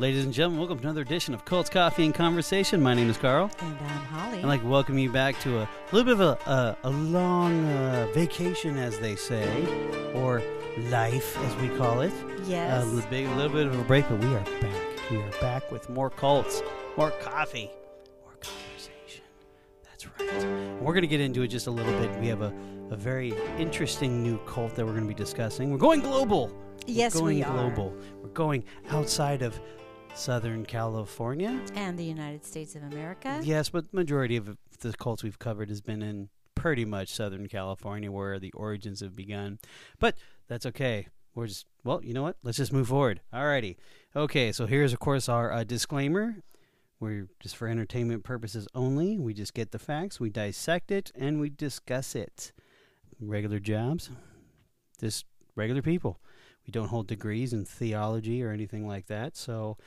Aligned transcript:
Ladies 0.00 0.24
and 0.24 0.32
gentlemen, 0.32 0.60
welcome 0.60 0.78
to 0.78 0.84
another 0.84 1.02
edition 1.02 1.34
of 1.34 1.44
Cults 1.44 1.68
Coffee 1.68 2.06
and 2.06 2.14
Conversation. 2.14 2.80
My 2.80 2.94
name 2.94 3.10
is 3.10 3.18
Carl. 3.18 3.50
And 3.60 3.76
I'm 3.78 4.04
Holly. 4.06 4.38
I'd 4.38 4.44
like 4.46 4.62
to 4.62 4.66
welcome 4.66 4.96
you 4.98 5.10
back 5.12 5.38
to 5.40 5.58
a 5.58 5.68
little 5.92 6.06
bit 6.16 6.18
of 6.18 6.38
a, 6.46 6.50
a, 6.50 6.76
a 6.84 6.90
long 6.90 7.66
uh, 7.66 8.06
vacation, 8.14 8.78
as 8.78 8.98
they 8.98 9.14
say, 9.14 9.46
or 10.14 10.42
life, 10.88 11.36
as 11.44 11.54
we 11.56 11.68
call 11.76 12.00
it. 12.00 12.14
yes. 12.44 12.82
A 12.82 12.86
little, 12.86 13.10
bit, 13.10 13.28
little 13.36 13.52
bit 13.52 13.66
of 13.66 13.78
a 13.78 13.84
break, 13.84 14.08
but 14.08 14.20
we 14.20 14.28
are 14.34 14.40
back. 14.62 15.10
We 15.10 15.18
are 15.18 15.30
back 15.42 15.70
with 15.70 15.90
more 15.90 16.08
cults, 16.08 16.62
more 16.96 17.10
coffee, 17.20 17.70
more 18.24 18.36
conversation. 18.40 19.22
That's 19.84 20.06
right. 20.06 20.30
And 20.44 20.80
we're 20.80 20.94
going 20.94 21.02
to 21.02 21.08
get 21.08 21.20
into 21.20 21.42
it 21.42 21.48
just 21.48 21.66
a 21.66 21.70
little 21.70 21.92
bit. 22.00 22.10
We 22.20 22.28
have 22.28 22.40
a, 22.40 22.54
a 22.90 22.96
very 22.96 23.34
interesting 23.58 24.22
new 24.22 24.38
cult 24.46 24.74
that 24.76 24.86
we're 24.86 24.92
going 24.92 25.04
to 25.04 25.08
be 25.08 25.14
discussing. 25.14 25.70
We're 25.70 25.76
going 25.76 26.00
global. 26.00 26.56
yes, 26.86 27.14
We're 27.16 27.20
going 27.20 27.36
we 27.36 27.42
are. 27.44 27.52
global. 27.52 27.94
We're 28.22 28.28
going 28.30 28.64
outside 28.88 29.42
of 29.42 29.60
Southern 30.20 30.66
California. 30.66 31.58
And 31.74 31.98
the 31.98 32.04
United 32.04 32.44
States 32.44 32.74
of 32.76 32.82
America. 32.82 33.40
Yes, 33.42 33.70
but 33.70 33.92
majority 33.94 34.36
of 34.36 34.58
the 34.80 34.92
cults 34.92 35.22
we've 35.22 35.38
covered 35.38 35.70
has 35.70 35.80
been 35.80 36.02
in 36.02 36.28
pretty 36.54 36.84
much 36.84 37.08
Southern 37.08 37.48
California, 37.48 38.12
where 38.12 38.38
the 38.38 38.52
origins 38.52 39.00
have 39.00 39.16
begun. 39.16 39.58
But 39.98 40.18
that's 40.46 40.66
okay. 40.66 41.08
We're 41.34 41.46
just 41.46 41.64
well, 41.84 42.04
you 42.04 42.12
know 42.12 42.22
what? 42.22 42.36
Let's 42.42 42.58
just 42.58 42.72
move 42.72 42.88
forward. 42.88 43.22
Alrighty. 43.32 43.76
Okay, 44.14 44.52
so 44.52 44.66
here's 44.66 44.92
of 44.92 44.98
course 44.98 45.26
our 45.26 45.50
uh, 45.50 45.64
disclaimer. 45.64 46.36
We're 47.00 47.28
just 47.40 47.56
for 47.56 47.66
entertainment 47.66 48.22
purposes 48.22 48.68
only. 48.74 49.18
We 49.18 49.32
just 49.32 49.54
get 49.54 49.70
the 49.70 49.78
facts, 49.78 50.20
we 50.20 50.28
dissect 50.28 50.90
it, 50.90 51.10
and 51.14 51.40
we 51.40 51.48
discuss 51.48 52.14
it. 52.14 52.52
Regular 53.18 53.58
jobs, 53.58 54.10
just 55.00 55.24
regular 55.56 55.80
people. 55.80 56.20
We 56.66 56.72
don't 56.72 56.88
hold 56.88 57.06
degrees 57.06 57.52
in 57.52 57.64
theology 57.64 58.42
or 58.42 58.50
anything 58.50 58.86
like 58.86 59.06
that. 59.06 59.36
So, 59.36 59.78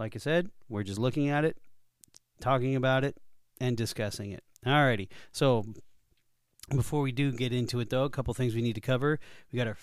like 0.00 0.16
I 0.16 0.18
said, 0.18 0.50
we're 0.68 0.82
just 0.82 0.98
looking 0.98 1.28
at 1.28 1.44
it, 1.44 1.58
talking 2.40 2.74
about 2.74 3.04
it, 3.04 3.18
and 3.60 3.76
discussing 3.76 4.32
it. 4.32 4.42
Alrighty. 4.66 5.08
So 5.30 5.66
before 6.74 7.02
we 7.02 7.12
do 7.12 7.32
get 7.32 7.52
into 7.52 7.80
it, 7.80 7.90
though, 7.90 8.04
a 8.04 8.10
couple 8.10 8.32
things 8.32 8.54
we 8.54 8.62
need 8.62 8.74
to 8.74 8.80
cover. 8.80 9.20
We 9.52 9.58
got 9.58 9.66
our 9.66 9.76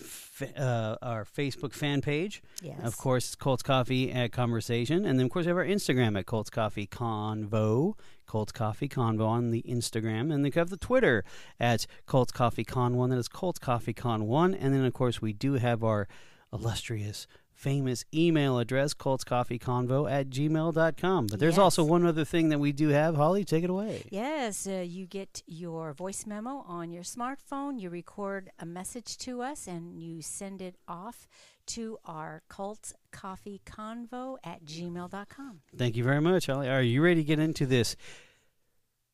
uh, 0.58 0.96
our 1.02 1.26
Facebook 1.26 1.74
fan 1.74 2.02
page. 2.02 2.42
Yes. 2.62 2.80
Of 2.84 2.98
course, 2.98 3.36
Cults 3.36 3.62
Coffee 3.62 4.12
at 4.12 4.32
Conversation, 4.32 5.06
and 5.06 5.20
then 5.20 5.26
of 5.28 5.32
course 5.32 5.46
we 5.46 5.50
have 5.50 5.58
our 5.58 5.66
Instagram 5.66 6.18
at 6.18 6.26
Cults 6.26 6.50
Coffee 6.50 6.88
Convo. 6.88 7.94
Cults 8.26 8.52
Coffee 8.52 8.90
Convo 8.90 9.26
on 9.28 9.52
the 9.52 9.64
Instagram, 9.64 10.22
and 10.22 10.32
then 10.32 10.44
we 10.44 10.52
have 10.56 10.70
the 10.70 10.78
Twitter 10.78 11.24
at 11.60 11.86
Cults 12.08 12.32
Coffee 12.32 12.66
Con 12.66 12.98
One. 12.98 13.10
That 13.10 13.18
is 13.18 13.28
Cults 13.30 13.60
Coffee 13.60 13.94
Con 13.94 14.26
One, 14.28 14.54
and 14.54 14.74
then 14.74 14.84
of 14.84 14.94
course 14.94 15.22
we 15.22 15.32
do 15.32 15.54
have 15.54 15.84
our 15.84 16.08
illustrious. 16.52 17.28
Famous 17.58 18.06
email 18.14 18.60
address, 18.60 18.94
cultscoffeeconvo 18.94 20.08
at 20.10 20.30
gmail.com. 20.30 21.26
But 21.26 21.40
there's 21.40 21.54
Yes. 21.56 21.58
also 21.60 21.84
one 21.84 22.06
other 22.06 22.24
thing 22.24 22.50
that 22.50 22.60
we 22.60 22.72
do 22.72 22.90
have. 22.90 23.16
Holly, 23.16 23.44
take 23.44 23.64
it 23.64 23.70
away. 23.72 24.06
Yes, 24.12 24.68
uh, 24.68 24.84
you 24.88 25.08
get 25.08 25.42
your 25.48 25.92
voice 25.94 26.28
memo 26.28 26.64
on 26.68 26.92
your 26.92 27.02
smartphone. 27.02 27.80
You 27.82 27.90
record 27.90 28.52
a 28.60 28.66
message 28.68 29.18
to 29.26 29.42
us 29.42 29.66
and 29.68 30.00
you 30.00 30.22
send 30.22 30.62
it 30.62 30.76
off 30.88 31.28
to 31.66 31.98
our 32.06 32.44
cult 32.48 32.94
coffee 33.12 33.60
convo 33.66 34.38
at 34.44 34.64
gmail.com. 34.64 35.62
Thank 35.76 35.96
you 35.96 36.04
very 36.04 36.22
much, 36.22 36.46
Holly. 36.46 36.70
Are 36.70 36.84
you 36.84 37.02
ready 37.02 37.22
to 37.22 37.28
get 37.28 37.40
into 37.40 37.66
this 37.66 37.96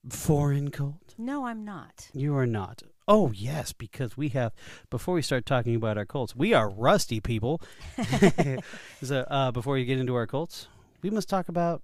foreign 0.09 0.69
cult? 0.69 1.15
No, 1.17 1.45
I'm 1.45 1.63
not. 1.63 2.09
You 2.13 2.35
are 2.35 2.45
not. 2.45 2.83
Oh, 3.07 3.31
yes, 3.33 3.73
because 3.73 4.15
we 4.15 4.29
have, 4.29 4.53
before 4.89 5.15
we 5.15 5.21
start 5.21 5.45
talking 5.45 5.75
about 5.75 5.97
our 5.97 6.05
cults, 6.05 6.35
we 6.35 6.53
are 6.53 6.69
rusty 6.69 7.19
people. 7.19 7.61
so, 9.03 9.25
uh, 9.29 9.51
before 9.51 9.77
you 9.77 9.85
get 9.85 9.99
into 9.99 10.15
our 10.15 10.27
cults, 10.27 10.67
we 11.01 11.09
must 11.09 11.27
talk 11.27 11.49
about 11.49 11.81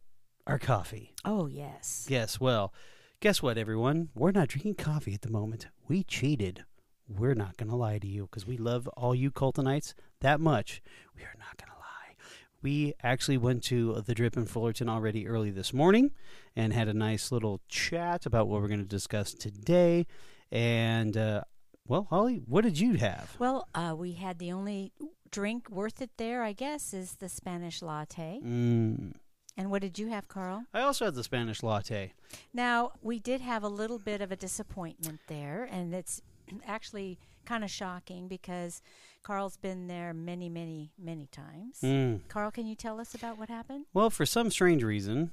our 0.48 0.58
coffee. 0.58 1.14
Oh, 1.26 1.48
yes. 1.48 2.08
Yes, 2.10 2.40
well, 2.40 2.74
guess 3.20 3.42
what, 3.44 3.58
everyone? 3.58 4.10
We're 4.16 4.32
not 4.32 4.48
drinking 4.48 4.76
coffee 4.76 5.14
at 5.14 5.22
the 5.22 5.30
moment. 5.30 5.68
We 5.90 6.04
cheated. 6.04 6.64
We're 7.08 7.36
not 7.36 7.58
going 7.58 7.70
to 7.70 7.76
lie 7.76 7.98
to 8.00 8.08
you 8.08 8.24
because 8.24 8.48
we 8.48 8.56
love 8.56 8.88
all 8.90 9.14
you 9.14 9.30
cultonites 9.30 9.94
that 10.22 10.40
much. 10.40 10.82
We 11.16 11.24
are 11.24 11.36
not 11.38 11.58
going 11.58 11.72
to 11.72 11.80
lie. 11.80 12.16
We 12.62 12.94
actually 13.04 13.38
went 13.38 13.64
to 13.66 14.02
the 14.06 14.14
Drip 14.14 14.38
in 14.38 14.46
Fullerton 14.46 14.88
already 14.88 15.28
early 15.28 15.52
this 15.52 15.74
morning 15.74 16.12
and 16.56 16.72
had 16.72 16.88
a 16.88 16.94
nice 16.94 17.32
little 17.32 17.62
chat 17.68 18.26
about 18.26 18.48
what 18.48 18.62
we're 18.62 18.68
going 18.68 18.80
to 18.80 18.86
discuss 18.86 19.34
today. 19.34 20.06
And, 20.52 21.16
uh, 21.16 21.42
well, 21.88 22.08
Holly, 22.10 22.42
what 22.46 22.64
did 22.64 22.80
you 22.80 22.94
have? 22.94 23.36
Well, 23.40 23.68
uh, 23.76 23.96
we 23.98 24.14
had 24.14 24.40
the 24.40 24.52
only 24.52 24.92
drink 25.32 25.70
worth 25.70 26.02
it 26.02 26.12
there, 26.18 26.44
I 26.44 26.54
guess, 26.54 26.94
is 26.94 27.14
the 27.14 27.30
Spanish 27.30 27.82
latte. 27.82 28.40
Mm. 28.44 29.14
And 29.58 29.72
what 29.72 29.82
did 29.82 30.00
you 30.00 30.08
have, 30.08 30.28
Carl? 30.28 30.64
I 30.74 30.82
also 30.82 31.06
had 31.06 31.16
the 31.16 31.24
Spanish 31.24 31.64
latte. 31.64 32.14
Now, 32.54 32.94
we 33.02 33.20
did 33.20 33.42
have 33.42 33.64
a 33.64 33.68
little 33.68 34.00
bit 34.00 34.22
of 34.22 34.32
a 34.32 34.36
disappointment 34.36 35.20
there, 35.28 35.68
and 35.70 35.94
it's 35.94 36.22
actually 36.66 37.20
kind 37.46 37.64
of 37.64 37.70
shocking 37.70 38.28
because 38.28 38.82
Carl's 39.24 39.58
been 39.58 39.88
there 39.88 40.14
many, 40.14 40.50
many, 40.50 40.92
many 40.98 41.28
times. 41.28 41.80
Mm. 41.84 42.22
Carl, 42.28 42.52
can 42.52 42.68
you 42.68 42.76
tell 42.76 43.00
us 43.00 43.14
about 43.14 43.38
what 43.38 43.50
happened? 43.50 43.86
Well, 43.94 44.10
for 44.10 44.26
some 44.26 44.50
strange 44.52 44.84
reason, 44.84 45.32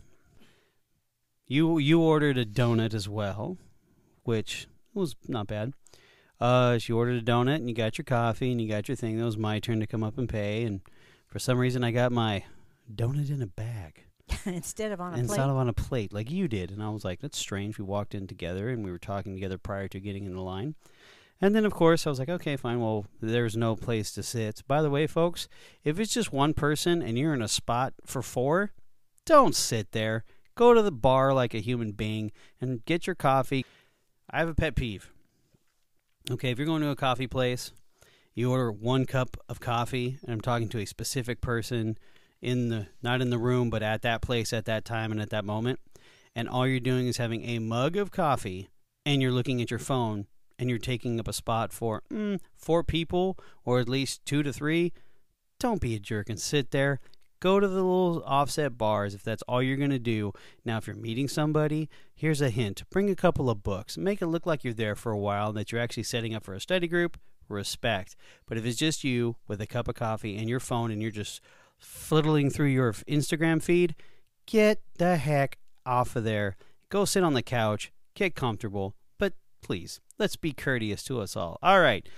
you 1.46 1.78
you 1.78 2.00
ordered 2.00 2.38
a 2.38 2.44
donut 2.44 2.94
as 2.94 3.08
well, 3.08 3.58
which 4.24 4.66
was 4.96 5.14
not 5.28 5.46
bad. 5.46 5.72
Uh, 6.40 6.78
she 6.78 6.92
ordered 6.92 7.16
a 7.16 7.24
donut 7.24 7.56
and 7.56 7.68
you 7.68 7.74
got 7.74 7.96
your 7.96 8.04
coffee 8.04 8.52
and 8.52 8.60
you 8.60 8.68
got 8.68 8.88
your 8.88 8.96
thing. 8.96 9.18
It 9.18 9.24
was 9.24 9.38
my 9.38 9.58
turn 9.58 9.80
to 9.80 9.86
come 9.86 10.02
up 10.02 10.18
and 10.18 10.28
pay, 10.28 10.64
and 10.64 10.80
for 11.26 11.38
some 11.38 11.58
reason, 11.58 11.82
I 11.82 11.90
got 11.92 12.12
my 12.12 12.44
donut 12.94 13.30
in 13.30 13.42
a 13.42 13.46
bag 13.46 14.04
Instead 14.46 14.92
of 14.92 15.00
on 15.00 15.14
a 15.14 15.18
instead 15.18 15.36
plate. 15.36 15.50
of 15.50 15.56
on 15.56 15.68
a 15.68 15.72
plate 15.72 16.12
like 16.12 16.30
you 16.30 16.48
did. 16.48 16.70
And 16.70 16.82
I 16.82 16.88
was 16.90 17.04
like, 17.04 17.20
that's 17.20 17.38
strange. 17.38 17.78
We 17.78 17.84
walked 17.84 18.14
in 18.14 18.26
together 18.26 18.68
and 18.68 18.84
we 18.84 18.90
were 18.90 18.98
talking 18.98 19.34
together 19.34 19.58
prior 19.58 19.88
to 19.88 20.00
getting 20.00 20.26
in 20.26 20.34
the 20.34 20.42
line. 20.42 20.74
And 21.40 21.54
then, 21.54 21.66
of 21.66 21.74
course, 21.74 22.06
I 22.06 22.10
was 22.10 22.18
like, 22.18 22.30
okay, 22.30 22.56
fine. 22.56 22.80
Well, 22.80 23.06
there's 23.20 23.56
no 23.56 23.76
place 23.76 24.10
to 24.12 24.22
sit. 24.22 24.62
By 24.66 24.80
the 24.80 24.88
way, 24.90 25.06
folks, 25.06 25.48
if 25.84 26.00
it's 26.00 26.14
just 26.14 26.32
one 26.32 26.54
person 26.54 27.02
and 27.02 27.18
you're 27.18 27.34
in 27.34 27.42
a 27.42 27.48
spot 27.48 27.92
for 28.06 28.22
four, 28.22 28.72
don't 29.26 29.54
sit 29.54 29.92
there. 29.92 30.24
Go 30.54 30.72
to 30.72 30.80
the 30.80 30.90
bar 30.92 31.34
like 31.34 31.52
a 31.52 31.58
human 31.58 31.92
being 31.92 32.32
and 32.60 32.84
get 32.86 33.06
your 33.06 33.16
coffee. 33.16 33.66
I 34.30 34.40
have 34.40 34.48
a 34.48 34.54
pet 34.54 34.74
peeve. 34.74 35.10
Okay, 36.30 36.50
if 36.50 36.58
you're 36.58 36.66
going 36.66 36.82
to 36.82 36.90
a 36.90 36.96
coffee 36.96 37.28
place, 37.28 37.72
you 38.34 38.50
order 38.50 38.72
one 38.72 39.06
cup 39.06 39.36
of 39.48 39.60
coffee, 39.60 40.18
and 40.22 40.32
I'm 40.32 40.40
talking 40.40 40.68
to 40.70 40.78
a 40.78 40.84
specific 40.84 41.40
person 41.40 41.96
in 42.42 42.68
the 42.68 42.88
not 43.02 43.22
in 43.22 43.30
the 43.30 43.38
room, 43.38 43.70
but 43.70 43.82
at 43.82 44.02
that 44.02 44.22
place 44.22 44.52
at 44.52 44.64
that 44.66 44.84
time 44.84 45.12
and 45.12 45.20
at 45.20 45.30
that 45.30 45.44
moment, 45.44 45.80
and 46.34 46.48
all 46.48 46.66
you're 46.66 46.80
doing 46.80 47.06
is 47.06 47.16
having 47.16 47.44
a 47.44 47.60
mug 47.60 47.96
of 47.96 48.10
coffee, 48.10 48.68
and 49.04 49.22
you're 49.22 49.32
looking 49.32 49.62
at 49.62 49.70
your 49.70 49.78
phone, 49.78 50.26
and 50.58 50.68
you're 50.68 50.78
taking 50.78 51.20
up 51.20 51.28
a 51.28 51.32
spot 51.32 51.72
for 51.72 52.02
mm, 52.12 52.40
four 52.54 52.82
people 52.82 53.38
or 53.64 53.78
at 53.78 53.88
least 53.88 54.24
two 54.24 54.42
to 54.42 54.52
three. 54.52 54.92
Don't 55.58 55.80
be 55.80 55.94
a 55.94 55.98
jerk 55.98 56.28
and 56.28 56.40
sit 56.40 56.70
there. 56.70 57.00
Go 57.46 57.60
to 57.60 57.68
the 57.68 57.76
little 57.76 58.24
offset 58.26 58.76
bars 58.76 59.14
if 59.14 59.22
that's 59.22 59.42
all 59.42 59.62
you're 59.62 59.76
going 59.76 59.90
to 59.90 60.00
do. 60.00 60.32
Now, 60.64 60.78
if 60.78 60.88
you're 60.88 60.96
meeting 60.96 61.28
somebody, 61.28 61.88
here's 62.12 62.40
a 62.40 62.50
hint 62.50 62.82
bring 62.90 63.08
a 63.08 63.14
couple 63.14 63.48
of 63.48 63.62
books. 63.62 63.96
Make 63.96 64.20
it 64.20 64.26
look 64.26 64.46
like 64.46 64.64
you're 64.64 64.74
there 64.74 64.96
for 64.96 65.12
a 65.12 65.16
while 65.16 65.50
and 65.50 65.56
that 65.56 65.70
you're 65.70 65.80
actually 65.80 66.02
setting 66.02 66.34
up 66.34 66.42
for 66.42 66.54
a 66.54 66.60
study 66.60 66.88
group. 66.88 67.16
Respect. 67.48 68.16
But 68.48 68.58
if 68.58 68.66
it's 68.66 68.76
just 68.76 69.04
you 69.04 69.36
with 69.46 69.60
a 69.60 69.66
cup 69.68 69.86
of 69.86 69.94
coffee 69.94 70.36
and 70.36 70.48
your 70.48 70.58
phone 70.58 70.90
and 70.90 71.00
you're 71.00 71.12
just 71.12 71.40
fiddling 71.78 72.50
through 72.50 72.66
your 72.66 72.92
Instagram 72.92 73.62
feed, 73.62 73.94
get 74.46 74.80
the 74.98 75.16
heck 75.16 75.58
off 75.86 76.16
of 76.16 76.24
there. 76.24 76.56
Go 76.88 77.04
sit 77.04 77.22
on 77.22 77.34
the 77.34 77.44
couch, 77.44 77.92
get 78.16 78.34
comfortable, 78.34 78.96
but 79.20 79.34
please, 79.62 80.00
let's 80.18 80.34
be 80.34 80.52
courteous 80.52 81.04
to 81.04 81.20
us 81.20 81.36
all. 81.36 81.60
All 81.62 81.78
right. 81.78 82.08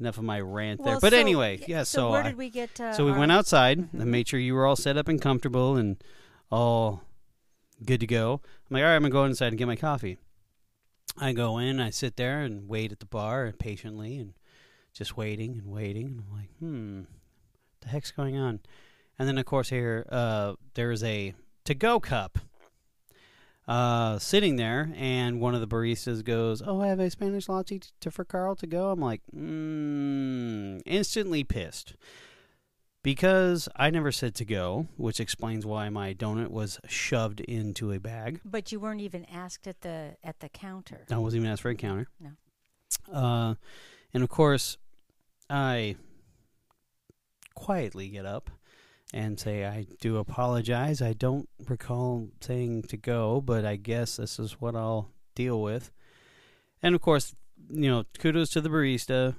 Enough 0.00 0.18
of 0.18 0.24
my 0.24 0.40
rant 0.40 0.84
there. 0.84 1.00
But 1.00 1.12
so- 1.12 1.18
anyway, 1.18 1.60
yeah, 1.66 1.82
so, 1.82 1.98
so, 1.98 2.10
where 2.12 2.22
I- 2.22 2.28
did 2.28 2.36
we 2.38 2.50
get? 2.50 2.78
Uh, 2.80 2.92
so 2.92 3.04
we 3.04 3.10
our- 3.12 3.18
went 3.18 3.32
outside 3.32 3.78
Mhm. 3.78 4.00
and 4.00 4.10
made 4.10 4.28
sure 4.28 4.38
you 4.38 4.54
were 4.54 4.64
all 4.66 4.76
set 4.76 4.96
up 4.96 5.08
and 5.08 5.20
comfortable 5.20 5.76
and 5.76 6.02
all 6.50 7.02
good 7.84 8.00
to 8.00 8.06
go. 8.06 8.40
I'm 8.70 8.74
like, 8.74 8.82
all 8.82 8.88
right, 8.90 8.94
I'm 8.96 9.02
gonna 9.02 9.12
go 9.12 9.24
inside 9.24 9.48
and 9.48 9.58
get 9.58 9.66
my 9.66 9.76
coffee. 9.76 10.18
I 11.16 11.32
go 11.32 11.58
in, 11.58 11.80
I 11.80 11.90
sit 11.90 12.16
there 12.16 12.40
and 12.42 12.68
wait 12.68 12.92
at 12.92 13.00
the 13.00 13.06
bar 13.06 13.44
and 13.44 13.58
patiently 13.58 14.18
and 14.18 14.34
just 14.92 15.16
waiting 15.16 15.58
and 15.58 15.66
waiting. 15.66 16.06
And 16.06 16.20
I'm 16.20 16.32
like, 16.32 16.50
hmm, 16.58 17.00
the 17.80 17.88
heck's 17.88 18.12
going 18.12 18.36
on? 18.36 18.60
And 19.18 19.26
then 19.28 19.36
of 19.36 19.46
course 19.46 19.70
here, 19.70 20.06
uh, 20.10 20.54
there's 20.74 21.02
a 21.02 21.34
to-go 21.64 21.98
cup 21.98 22.38
uh, 23.68 24.18
sitting 24.18 24.56
there, 24.56 24.90
and 24.96 25.40
one 25.40 25.54
of 25.54 25.60
the 25.60 25.68
baristas 25.68 26.24
goes, 26.24 26.62
"Oh, 26.64 26.80
I 26.80 26.88
have 26.88 26.98
a 26.98 27.10
Spanish 27.10 27.48
latte 27.48 27.80
to, 28.00 28.10
for 28.10 28.24
Carl 28.24 28.56
to 28.56 28.66
go." 28.66 28.90
I'm 28.90 29.00
like, 29.00 29.20
mm, 29.34 30.80
instantly 30.86 31.44
pissed 31.44 31.94
because 33.02 33.68
I 33.76 33.90
never 33.90 34.10
said 34.10 34.34
to 34.36 34.46
go, 34.46 34.88
which 34.96 35.20
explains 35.20 35.66
why 35.66 35.90
my 35.90 36.14
donut 36.14 36.48
was 36.48 36.80
shoved 36.88 37.40
into 37.40 37.92
a 37.92 38.00
bag. 38.00 38.40
But 38.42 38.72
you 38.72 38.80
weren't 38.80 39.02
even 39.02 39.26
asked 39.26 39.66
at 39.66 39.82
the 39.82 40.16
at 40.24 40.40
the 40.40 40.48
counter. 40.48 41.04
I 41.10 41.18
wasn't 41.18 41.42
even 41.42 41.52
asked 41.52 41.62
for 41.62 41.70
a 41.70 41.74
counter. 41.74 42.08
No. 42.18 42.30
Uh, 43.14 43.54
and 44.14 44.22
of 44.22 44.30
course, 44.30 44.78
I 45.50 45.96
quietly 47.54 48.08
get 48.08 48.24
up 48.24 48.50
and 49.14 49.38
say, 49.40 49.64
I 49.64 49.86
do 50.00 50.18
apologize. 50.18 51.00
I 51.00 51.12
don't 51.14 51.48
recall 51.66 52.28
saying 52.40 52.82
to 52.84 52.96
go, 52.96 53.40
but 53.40 53.64
I 53.64 53.76
guess 53.76 54.16
this 54.16 54.38
is 54.38 54.60
what 54.60 54.74
I'll 54.76 55.10
deal 55.34 55.60
with. 55.62 55.90
And 56.82 56.94
of 56.94 57.00
course, 57.00 57.34
you 57.70 57.90
know, 57.90 58.04
kudos 58.18 58.50
to 58.50 58.60
the 58.60 58.68
barista. 58.68 59.34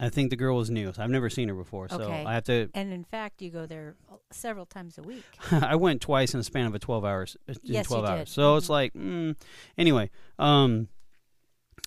I 0.00 0.08
think 0.08 0.30
the 0.30 0.36
girl 0.36 0.56
was 0.56 0.70
new. 0.70 0.92
So 0.92 1.02
I've 1.02 1.10
never 1.10 1.30
seen 1.30 1.48
her 1.48 1.54
before, 1.54 1.88
so 1.88 2.00
Okay. 2.02 2.24
I 2.24 2.34
have 2.34 2.44
to. 2.44 2.68
And 2.74 2.92
in 2.92 3.04
fact, 3.04 3.40
you 3.40 3.50
go 3.50 3.64
there 3.64 3.94
several 4.32 4.66
times 4.66 4.98
a 4.98 5.02
week. 5.02 5.24
I 5.52 5.76
went 5.76 6.02
twice 6.02 6.34
in 6.34 6.40
the 6.40 6.44
span 6.44 6.66
of 6.66 6.74
a 6.74 6.78
twelve 6.80 7.04
hours. 7.04 7.36
In 7.46 7.54
Yes, 7.62 7.84
you 7.88 7.96
twelve 7.96 8.18
did. 8.18 8.28
So 8.28 8.56
it's 8.56 8.66
Mhm. 8.66 8.70
like, 8.70 8.92
mm. 8.94 9.36
anyway. 9.78 10.10
Um, 10.38 10.88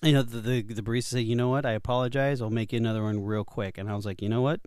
you 0.02 0.12
know, 0.12 0.22
the, 0.22 0.40
the 0.40 0.62
the 0.62 0.82
barista 0.82 1.04
said, 1.10 1.24
"You 1.24 1.36
know 1.36 1.48
what? 1.50 1.66
I 1.66 1.72
apologize. 1.72 2.40
I'll 2.40 2.50
make 2.50 2.72
you 2.72 2.78
another 2.78 3.02
one 3.02 3.22
real 3.22 3.44
quick." 3.44 3.76
And 3.76 3.90
I 3.90 3.94
was 3.94 4.06
like, 4.06 4.22
"You 4.22 4.28
know 4.30 4.40
what? 4.42 4.60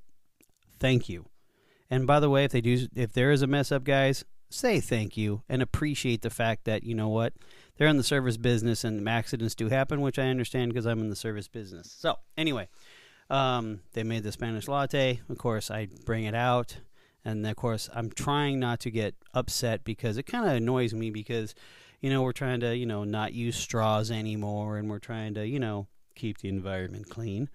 Thank 0.80 1.10
you." 1.10 1.26
And 1.92 2.08
by 2.08 2.22
the 2.22 2.30
way, 2.30 2.46
if 2.46 2.52
they 2.54 2.62
do, 2.62 2.88
if 2.96 3.12
there 3.12 3.32
is 3.32 3.42
a 3.42 3.48
mess 3.48 3.70
up, 3.70 3.84
guys, 3.84 4.24
say 4.50 4.80
thank 4.80 5.18
you 5.18 5.44
and 5.50 5.62
appreciate 5.62 6.22
the 6.22 6.30
fact 6.30 6.64
that 6.64 6.84
you 6.84 6.96
know 6.96 7.10
what 7.10 7.34
they're 7.78 7.88
in 7.88 7.98
the 7.98 8.04
service 8.04 8.38
business 8.38 8.86
and 8.86 9.08
accidents 9.08 9.56
do 9.56 9.68
happen, 9.68 10.00
which 10.00 10.18
I 10.18 10.24
understand 10.24 10.72
because 10.72 10.86
I'm 10.86 11.02
in 11.02 11.10
the 11.10 11.16
service 11.18 11.50
business. 11.50 11.94
So 12.00 12.16
anyway, 12.38 12.70
um, 13.30 13.82
they 13.92 14.04
made 14.04 14.24
the 14.24 14.32
Spanish 14.32 14.70
latte. 14.70 15.20
Of 15.30 15.38
course, 15.38 15.70
I 15.70 15.90
bring 16.06 16.24
it 16.24 16.34
out, 16.34 16.78
and 17.26 17.46
of 17.46 17.58
course, 17.58 17.90
I'm 17.94 18.10
trying 18.10 18.60
not 18.60 18.80
to 18.82 18.90
get 18.90 19.16
upset 19.34 19.84
because 19.84 20.18
it 20.18 20.24
kind 20.24 20.48
of 20.48 20.56
annoys 20.56 20.94
me 20.94 21.12
because 21.12 21.54
you 22.00 22.10
know 22.10 22.22
we're 22.22 22.32
trying 22.32 22.62
to 22.62 22.76
you 22.76 22.86
know 22.86 23.04
not 23.04 23.34
use 23.34 23.58
straws 23.58 24.12
anymore, 24.12 24.78
and 24.78 24.90
we're 24.90 25.00
trying 25.00 25.34
to 25.34 25.46
you 25.46 25.60
know 25.60 25.88
keep 26.16 26.38
the 26.38 26.48
environment 26.48 27.10
clean. 27.10 27.50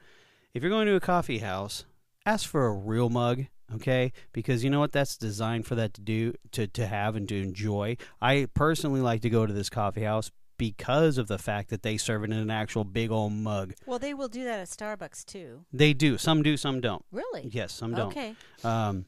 If 0.52 0.62
you're 0.62 0.70
going 0.70 0.86
to 0.88 0.94
a 0.94 1.00
coffee 1.00 1.38
house, 1.38 1.86
ask 2.26 2.46
for 2.46 2.66
a 2.66 2.72
real 2.72 3.08
mug 3.08 3.46
okay? 3.74 4.12
Because 4.32 4.64
you 4.64 4.70
know 4.70 4.80
what? 4.80 4.92
That's 4.92 5.16
designed 5.16 5.66
for 5.66 5.74
that 5.74 5.94
to 5.94 6.00
do 6.00 6.34
to, 6.52 6.66
to 6.66 6.86
have 6.86 7.16
and 7.16 7.28
to 7.28 7.40
enjoy. 7.40 7.96
I 8.20 8.48
personally 8.54 9.00
like 9.00 9.22
to 9.22 9.30
go 9.30 9.46
to 9.46 9.52
this 9.52 9.68
coffee 9.68 10.02
house 10.02 10.30
because 10.58 11.18
of 11.18 11.28
the 11.28 11.38
fact 11.38 11.68
that 11.68 11.82
they 11.82 11.96
serve 11.98 12.24
it 12.24 12.30
in 12.30 12.38
an 12.38 12.50
actual 12.50 12.84
big 12.84 13.10
old 13.10 13.32
mug. 13.32 13.74
Well, 13.84 13.98
they 13.98 14.14
will 14.14 14.28
do 14.28 14.44
that 14.44 14.58
at 14.58 14.68
Starbucks 14.68 15.24
too. 15.26 15.64
they 15.72 15.92
do. 15.92 16.16
Some 16.16 16.42
do 16.42 16.56
some 16.56 16.80
don't. 16.80 17.04
Really? 17.12 17.48
yes 17.52 17.72
some 17.72 17.94
don't. 17.94 18.08
Okay. 18.08 18.34
um 18.64 19.06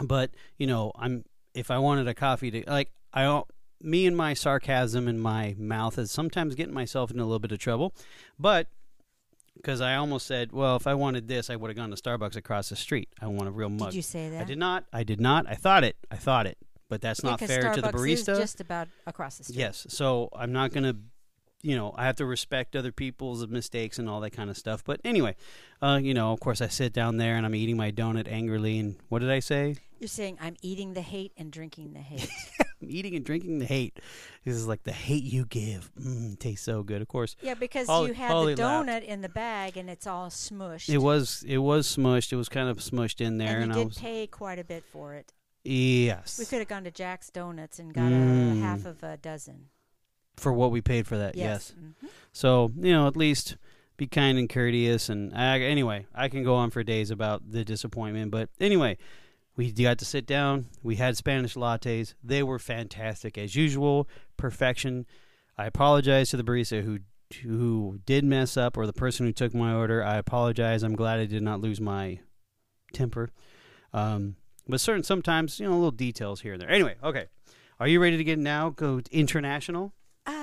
but 0.00 0.30
you 0.58 0.66
know 0.66 0.92
i'm 0.94 1.24
if 1.54 1.72
i 1.72 1.78
wanted 1.78 2.06
a 2.06 2.14
coffee 2.14 2.52
to 2.52 2.62
like 2.68 2.92
i 3.12 3.22
don't 3.22 3.48
me 3.80 4.06
and 4.06 4.16
my 4.16 4.34
sarcasm 4.34 5.08
and 5.08 5.20
my 5.20 5.54
mouth 5.58 5.98
is 5.98 6.10
sometimes 6.10 6.54
getting 6.54 6.74
myself 6.74 7.10
in 7.10 7.18
a 7.18 7.24
little 7.24 7.38
bit 7.38 7.52
of 7.52 7.58
trouble. 7.58 7.94
But 8.38 8.68
because 9.58 9.80
i 9.80 9.94
almost 9.94 10.26
said 10.26 10.50
well 10.52 10.76
if 10.76 10.86
i 10.86 10.94
wanted 10.94 11.28
this 11.28 11.50
i 11.50 11.56
would 11.56 11.68
have 11.68 11.76
gone 11.76 11.90
to 11.90 11.96
starbucks 11.96 12.36
across 12.36 12.70
the 12.70 12.76
street 12.76 13.08
i 13.20 13.26
want 13.26 13.46
a 13.46 13.50
real 13.50 13.68
mug 13.68 13.90
Did 13.90 13.96
you 13.96 14.02
say 14.02 14.30
that? 14.30 14.40
I 14.40 14.44
did 14.44 14.58
not. 14.58 14.84
I 14.92 15.02
did 15.04 15.20
not. 15.20 15.46
I 15.48 15.54
thought 15.54 15.84
it. 15.84 15.96
I 16.10 16.16
thought 16.16 16.46
it. 16.46 16.56
But 16.88 17.02
that's 17.02 17.22
not 17.22 17.38
fair 17.38 17.74
to 17.74 17.82
the 17.82 17.88
Starbucks 17.88 18.08
is 18.10 18.24
barista. 18.24 18.38
just 18.38 18.60
about 18.62 18.88
across 19.06 19.36
the 19.36 19.44
street. 19.44 19.58
yes. 19.58 19.86
So 19.90 20.30
I'm 20.34 20.52
not 20.52 20.72
going 20.72 20.84
to, 20.84 20.96
you 21.62 21.76
know, 21.76 21.92
I 21.94 22.06
have 22.06 22.16
to 22.16 22.24
respect 22.24 22.74
other 22.74 22.92
people's 22.92 23.46
mistakes 23.46 23.98
and 23.98 24.08
all 24.08 24.20
that 24.22 24.30
kind 24.30 24.48
of 24.48 24.56
stuff. 24.56 24.82
But 24.84 25.00
anyway, 25.04 25.36
uh, 25.82 26.00
you 26.02 26.14
know, 26.14 26.32
of 26.32 26.40
course, 26.40 26.62
I 26.62 26.68
sit 26.68 26.94
down 26.94 27.18
there 27.18 27.36
and 27.36 27.44
I'm 27.44 27.54
eating 27.54 27.76
my 27.76 27.90
donut 27.92 28.26
angrily. 28.26 28.78
And 28.78 28.96
what 29.10 29.18
did 29.18 29.30
I 29.30 29.40
say? 29.40 29.76
You're 29.98 30.08
saying 30.08 30.38
I'm 30.40 30.56
eating 30.62 30.94
the 30.94 31.02
hate 31.02 31.32
and 31.36 31.52
drinking 31.52 31.92
the 31.92 32.00
hate. 32.00 32.30
I'm 32.82 32.90
eating 32.90 33.14
and 33.16 33.24
drinking 33.24 33.58
the 33.58 33.64
hate. 33.66 33.98
This 34.44 34.54
is 34.54 34.66
like 34.66 34.82
the 34.84 34.92
hate 34.92 35.24
you 35.24 35.44
give. 35.46 35.90
Mm, 36.00 36.38
tastes 36.38 36.64
so 36.64 36.82
good. 36.82 37.02
Of 37.02 37.08
course, 37.08 37.36
yeah, 37.42 37.54
because 37.54 37.86
Holly- 37.88 38.08
you 38.08 38.14
had 38.14 38.30
Holly 38.30 38.54
the 38.54 38.62
laughed. 38.62 38.88
donut 38.88 39.04
in 39.04 39.20
the 39.20 39.28
bag 39.28 39.76
and 39.76 39.90
it's 39.90 40.06
all 40.06 40.28
smushed. 40.28 40.88
it 40.88 40.98
was 40.98 41.44
it 41.46 41.58
was 41.58 41.86
smushed. 41.96 42.32
It 42.32 42.36
was 42.36 42.48
kind 42.48 42.68
of 42.68 42.78
smushed 42.78 43.20
in 43.20 43.38
there, 43.38 43.56
and 43.60 43.64
and, 43.64 43.74
you 43.74 43.80
I 43.80 43.82
did 43.84 43.88
was 43.88 43.98
pay 43.98 44.26
quite 44.26 44.58
a 44.58 44.64
bit 44.64 44.84
for 44.84 45.14
it. 45.14 45.32
yes 45.64 46.38
We 46.38 46.44
could 46.46 46.60
have 46.60 46.68
gone 46.68 46.84
to 46.84 46.90
Jack's 46.90 47.30
Donuts 47.30 47.78
and 47.78 47.92
got 47.92 48.10
Mm. 48.12 48.58
a 48.58 48.60
half 48.62 48.84
of 48.86 49.02
a 49.02 49.16
dozen. 49.16 49.66
for 50.36 50.52
what 50.52 50.70
we 50.70 50.80
paid 50.80 51.04
for 51.06 51.18
that. 51.18 51.34
yes. 51.34 51.74
Mhm. 51.76 52.08
So 52.32 52.70
you 52.76 52.92
know, 52.92 53.08
at 53.08 53.16
least 53.16 53.56
be 53.96 54.06
kind 54.06 54.38
and 54.38 54.48
courteous. 54.48 55.08
And 55.08 55.34
I, 55.34 55.58
anyway, 55.58 56.06
I 56.14 56.28
can 56.28 56.44
go 56.44 56.54
on 56.54 56.70
for 56.70 56.84
days 56.84 57.10
about 57.10 57.50
the 57.50 57.64
disappointment. 57.64 58.30
But 58.30 58.48
anyway, 58.60 58.96
we 59.58 59.72
got 59.72 59.98
to 59.98 60.04
sit 60.04 60.24
down. 60.24 60.66
We 60.84 60.96
had 60.96 61.16
Spanish 61.16 61.54
lattes. 61.54 62.14
They 62.22 62.44
were 62.44 62.60
fantastic 62.60 63.36
as 63.36 63.56
usual, 63.56 64.08
perfection. 64.36 65.04
I 65.58 65.66
apologize 65.66 66.30
to 66.30 66.36
the 66.36 66.44
barista 66.44 66.82
who 66.82 67.00
who 67.42 67.98
did 68.06 68.24
mess 68.24 68.56
up, 68.56 68.78
or 68.78 68.86
the 68.86 68.92
person 68.92 69.26
who 69.26 69.32
took 69.32 69.52
my 69.52 69.74
order. 69.74 70.02
I 70.02 70.16
apologize. 70.16 70.82
I'm 70.82 70.94
glad 70.94 71.18
I 71.18 71.26
did 71.26 71.42
not 71.42 71.60
lose 71.60 71.78
my 71.78 72.20
temper. 72.94 73.30
Um, 73.92 74.36
but 74.66 74.80
certain 74.80 75.02
sometimes, 75.02 75.60
you 75.60 75.66
know, 75.66 75.74
little 75.74 75.90
details 75.90 76.40
here 76.40 76.54
and 76.54 76.62
there. 76.62 76.70
Anyway, 76.70 76.94
okay. 77.02 77.26
Are 77.80 77.88
you 77.88 78.00
ready 78.00 78.16
to 78.16 78.24
get 78.24 78.38
now? 78.38 78.70
Go 78.70 79.02
international. 79.10 79.92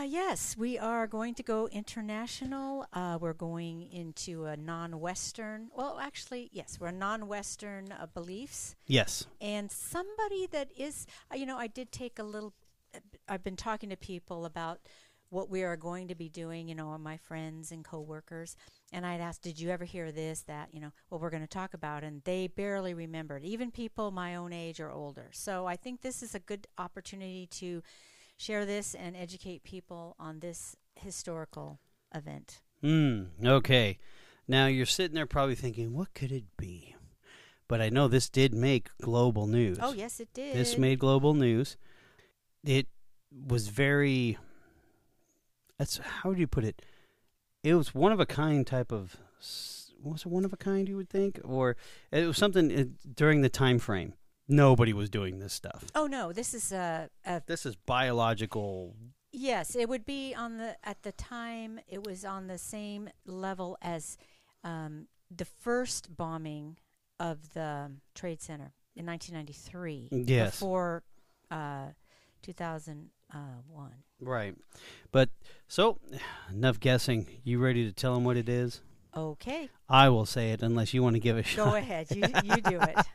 Uh, 0.06 0.08
yes, 0.08 0.56
we 0.56 0.78
are 0.78 1.08
going 1.08 1.34
to 1.34 1.42
go 1.42 1.68
international. 1.70 2.86
Uh, 2.94 3.18
we're 3.20 3.34
going 3.34 3.92
into 3.92 4.46
a 4.46 4.56
non-Western. 4.56 5.68
Well, 5.76 5.98
actually, 6.00 6.48
yes, 6.54 6.78
we're 6.80 6.92
non-Western 6.92 7.92
uh, 7.92 8.06
beliefs. 8.14 8.76
Yes. 8.86 9.26
and 9.42 9.72
somebody 9.72 10.46
that 10.52 10.70
is 10.78 11.08
uh, 11.32 11.36
you 11.36 11.48
know 11.48 11.58
i 11.58 11.66
did 11.66 11.92
take 11.92 12.20
a 12.20 12.24
little 12.24 12.54
i've 13.28 13.44
been 13.44 13.56
talking 13.56 13.90
to 13.90 13.98
people 13.98 14.46
about 14.46 14.80
what 15.30 15.50
we 15.50 15.64
are 15.64 15.76
going 15.76 16.08
to 16.08 16.16
be 16.16 16.30
doing 16.30 16.68
you 16.68 16.76
know 16.76 16.96
my 17.00 17.18
friends 17.18 17.72
and 17.72 17.84
coworkers 17.84 18.56
and 18.94 19.06
i'd 19.06 19.20
asked 19.20 19.42
did 19.42 19.60
you 19.60 19.70
ever 19.70 19.86
hear 19.86 20.12
this 20.12 20.42
that 20.42 20.70
you 20.72 20.80
know 20.80 20.92
what 21.10 21.20
we're 21.20 21.32
going 21.32 21.42
to 21.42 21.48
talk 21.48 21.74
about 21.74 22.04
and 22.04 22.22
they 22.26 22.48
barely 22.48 22.94
remembered 22.94 23.44
even 23.44 23.72
people 23.72 24.12
my 24.12 24.36
own 24.36 24.54
age 24.54 24.80
or 24.80 24.92
older 24.92 25.30
so 25.32 25.66
i 25.66 25.76
think 25.76 26.02
this 26.02 26.22
is 26.22 26.36
a 26.36 26.40
good 26.40 26.68
opportunity 26.78 27.48
to 27.48 27.82
share 28.38 28.66
this 28.66 28.94
and 28.96 29.16
educate 29.16 29.64
people 29.64 30.16
on 30.20 30.40
this 30.40 30.76
historical 30.96 31.80
event 32.14 32.62
Hmm. 32.82 33.24
Okay. 33.44 33.98
Now 34.48 34.68
you're 34.68 34.86
sitting 34.86 35.16
there 35.16 35.26
probably 35.26 35.56
thinking, 35.56 35.94
what 35.96 36.14
could 36.14 36.32
it 36.32 36.44
be? 36.56 36.96
But 37.68 37.82
I 37.82 37.90
know 37.90 38.08
this 38.08 38.30
did 38.30 38.54
make 38.54 38.90
global 39.02 39.48
news. 39.48 39.80
oh 39.82 39.94
yes 39.94 40.20
it 40.20 40.32
did 40.36 40.56
This 40.56 40.78
made 40.78 41.00
global 41.00 41.34
news. 41.34 41.78
It 42.64 42.88
was 43.32 43.70
very. 43.70 44.38
That's 45.80 45.98
how 45.98 46.34
do 46.34 46.40
you 46.40 46.48
put 46.48 46.64
it? 46.64 46.82
It 47.64 47.74
was 47.74 47.96
one 47.96 48.12
of 48.12 48.20
a 48.20 48.26
kind 48.26 48.68
type 48.68 48.92
of. 48.92 49.18
Was 50.04 50.22
it 50.22 50.28
one 50.28 50.46
of 50.46 50.54
a 50.54 50.58
kind? 50.58 50.88
You 50.88 50.98
would 50.98 51.10
think, 51.10 51.40
or 51.44 51.76
it 52.12 52.28
was 52.28 52.38
something 52.38 52.72
uh, 52.72 52.84
during 53.16 53.42
the 53.42 53.50
time 53.50 53.80
frame. 53.80 54.14
Nobody 54.48 54.94
was 54.94 55.10
doing 55.10 55.40
this 55.40 55.54
stuff. 55.54 55.86
oh 55.96 56.06
no 56.08 56.32
this 56.32 56.54
is 56.54 56.72
a, 56.72 57.10
a 57.26 57.42
This 57.46 57.66
is 57.66 57.76
biological. 57.76 58.96
Yes, 59.32 59.76
it 59.76 59.90
would 59.90 60.06
be 60.06 60.34
on 60.34 60.58
the 60.58 60.78
at 60.84 61.04
the 61.04 61.12
time. 61.12 61.80
It 61.88 62.06
was 62.06 62.24
on 62.24 62.48
the 62.48 62.58
same 62.58 63.10
level 63.26 63.78
as 63.82 64.18
um, 64.64 65.08
the 65.30 65.46
first 65.46 66.16
bombing 66.16 66.78
of 67.20 67.54
the 67.54 67.92
Trade 68.14 68.42
Center 68.42 68.74
in 68.96 69.06
1993. 69.06 70.10
Yes. 70.12 70.52
Before 70.52 71.04
uh, 71.52 71.88
2001. 72.44 73.92
Right. 74.22 74.56
But 75.12 75.30
so 75.68 76.00
enough 76.50 76.80
guessing. 76.80 77.28
You 77.44 77.60
ready 77.60 77.86
to 77.86 77.92
tell 77.92 78.14
them 78.14 78.24
what 78.24 78.38
it 78.38 78.48
is? 78.48 78.82
Okay, 79.18 79.70
I 79.88 80.10
will 80.10 80.26
say 80.26 80.52
it 80.52 80.62
unless 80.62 80.94
you 80.94 81.02
want 81.02 81.16
to 81.16 81.22
give 81.22 81.38
a 81.38 81.44
shot. 81.44 81.70
go 81.72 81.76
ahead. 81.76 82.08
You 82.12 82.24
you 82.44 82.62
do 82.62 82.80
it. 82.82 82.98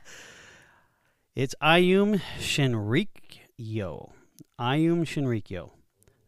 It's 1.34 1.54
Aum 1.62 2.20
Shinrikyo. 2.38 4.10
Aum 4.58 5.04
Shinrikyo. 5.04 5.70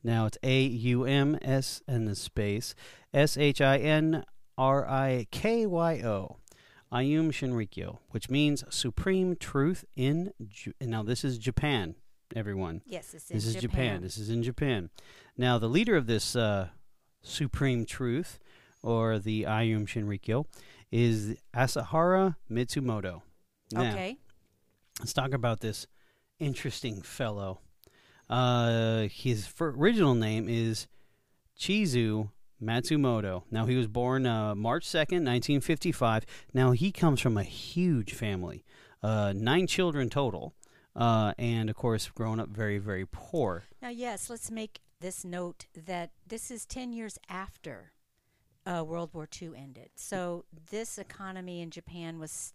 Now 0.05 0.27
it's 0.27 0.39
A 0.43 0.63
U 0.63 1.05
M 1.05 1.39
S 1.43 1.83
and 1.87 2.09
the 2.09 2.15
space 2.17 2.75
S 3.13 3.37
H 3.37 3.61
I 3.61 3.79
N 3.79 4.25
R 4.57 4.89
I 4.89 5.27
K 5.31 5.67
Y 5.67 6.01
O. 6.03 6.37
Aum 6.93 7.31
Shinrikyo, 7.31 7.99
which 8.11 8.29
means 8.31 8.65
supreme 8.71 9.37
truth 9.37 9.85
in. 9.97 10.33
Ju- 10.47 10.75
now 10.81 11.03
this 11.03 11.25
is 11.25 11.39
Japan, 11.39 11.95
everyone. 12.37 12.83
Yes, 12.85 13.13
This 13.13 13.31
is 13.31 13.55
Japan. 13.55 13.61
Japan. 13.63 14.03
This 14.03 14.19
is 14.19 14.29
in 14.29 14.43
Japan. 14.43 14.91
Now, 15.39 15.59
the 15.59 15.69
leader 15.69 15.97
of 15.97 16.07
this 16.07 16.37
uh, 16.37 16.69
supreme 17.23 17.87
truth, 17.87 18.39
or 18.83 19.19
the 19.19 19.47
Aum 19.47 19.87
Shinrikyo, 19.87 20.45
is 20.91 21.35
Asahara 21.57 22.37
Matsumoto. 22.51 23.23
Now, 23.73 23.91
Okay. 23.93 24.19
Let's 25.01 25.13
talk 25.13 25.33
about 25.33 25.61
this 25.61 25.87
interesting 26.39 27.03
fellow. 27.03 27.61
Uh, 28.29 29.09
his 29.11 29.53
original 29.61 30.15
name 30.15 30.49
is 30.49 30.87
Chizuo 31.59 32.31
Matsumoto. 32.63 33.43
Now, 33.51 33.67
he 33.67 33.77
was 33.77 33.87
born 33.87 34.27
uh, 34.27 34.55
March 34.55 34.87
2nd, 34.87 35.25
1955. 35.25 36.25
Now, 36.55 36.73
he 36.73 36.93
comes 36.93 37.21
from 37.21 37.37
a 37.37 37.43
huge 37.43 38.13
family, 38.13 38.65
uh, 39.03 39.33
nine 39.35 39.67
children 39.67 40.09
total, 40.09 40.55
uh, 40.95 41.33
and 41.39 41.69
of 41.69 41.77
course, 41.77 42.09
grown 42.11 42.39
up 42.39 42.51
very, 42.51 42.79
very 42.79 43.07
poor. 43.07 43.65
Now, 43.81 43.89
yes, 43.89 44.31
let's 44.31 44.51
make 44.51 44.81
this 45.01 45.25
note 45.25 45.67
that 45.87 46.11
this 46.27 46.51
is 46.51 46.65
10 46.65 46.93
years 46.93 47.19
after 47.29 47.93
uh, 48.65 48.85
World 48.87 49.11
War 49.13 49.29
II 49.41 49.51
ended. 49.57 49.91
So 49.97 50.45
this 50.71 50.99
economy 50.99 51.61
in 51.61 51.71
Japan 51.71 52.21
was 52.21 52.53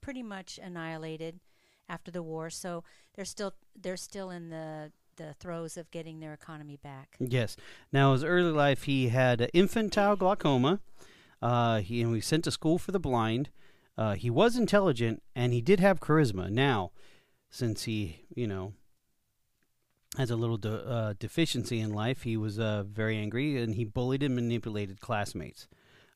pretty 0.00 0.22
much 0.22 0.60
annihilated 0.62 1.40
after 1.90 2.10
the 2.10 2.22
war. 2.22 2.48
So 2.48 2.84
they're 3.14 3.24
still 3.24 3.54
they're 3.74 3.96
still 3.96 4.30
in 4.30 4.48
the 4.48 4.92
the 5.16 5.34
throes 5.34 5.76
of 5.76 5.90
getting 5.90 6.20
their 6.20 6.32
economy 6.32 6.78
back. 6.82 7.16
Yes. 7.18 7.56
Now, 7.92 8.12
his 8.12 8.24
early 8.24 8.52
life, 8.52 8.84
he 8.84 9.08
had 9.08 9.50
infantile 9.52 10.16
glaucoma. 10.16 10.80
Uh, 11.42 11.80
he 11.80 12.00
and 12.00 12.10
we 12.10 12.22
sent 12.22 12.44
to 12.44 12.50
school 12.50 12.78
for 12.78 12.92
the 12.92 13.00
blind. 13.00 13.50
Uh, 13.98 14.14
he 14.14 14.30
was 14.30 14.56
intelligent 14.56 15.22
and 15.34 15.52
he 15.52 15.60
did 15.60 15.80
have 15.80 16.00
charisma. 16.00 16.48
Now, 16.48 16.92
since 17.50 17.82
he, 17.82 18.20
you 18.34 18.46
know, 18.46 18.72
has 20.16 20.30
a 20.30 20.36
little 20.36 20.56
de- 20.56 20.88
uh, 20.88 21.14
deficiency 21.18 21.80
in 21.80 21.92
life, 21.92 22.22
he 22.22 22.36
was 22.36 22.58
uh, 22.58 22.84
very 22.84 23.18
angry 23.18 23.60
and 23.62 23.74
he 23.74 23.84
bullied 23.84 24.22
and 24.22 24.34
manipulated 24.34 25.00
classmates. 25.00 25.68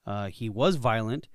Uh, 0.06 0.28
he 0.28 0.48
was 0.48 0.76
violent 0.76 1.28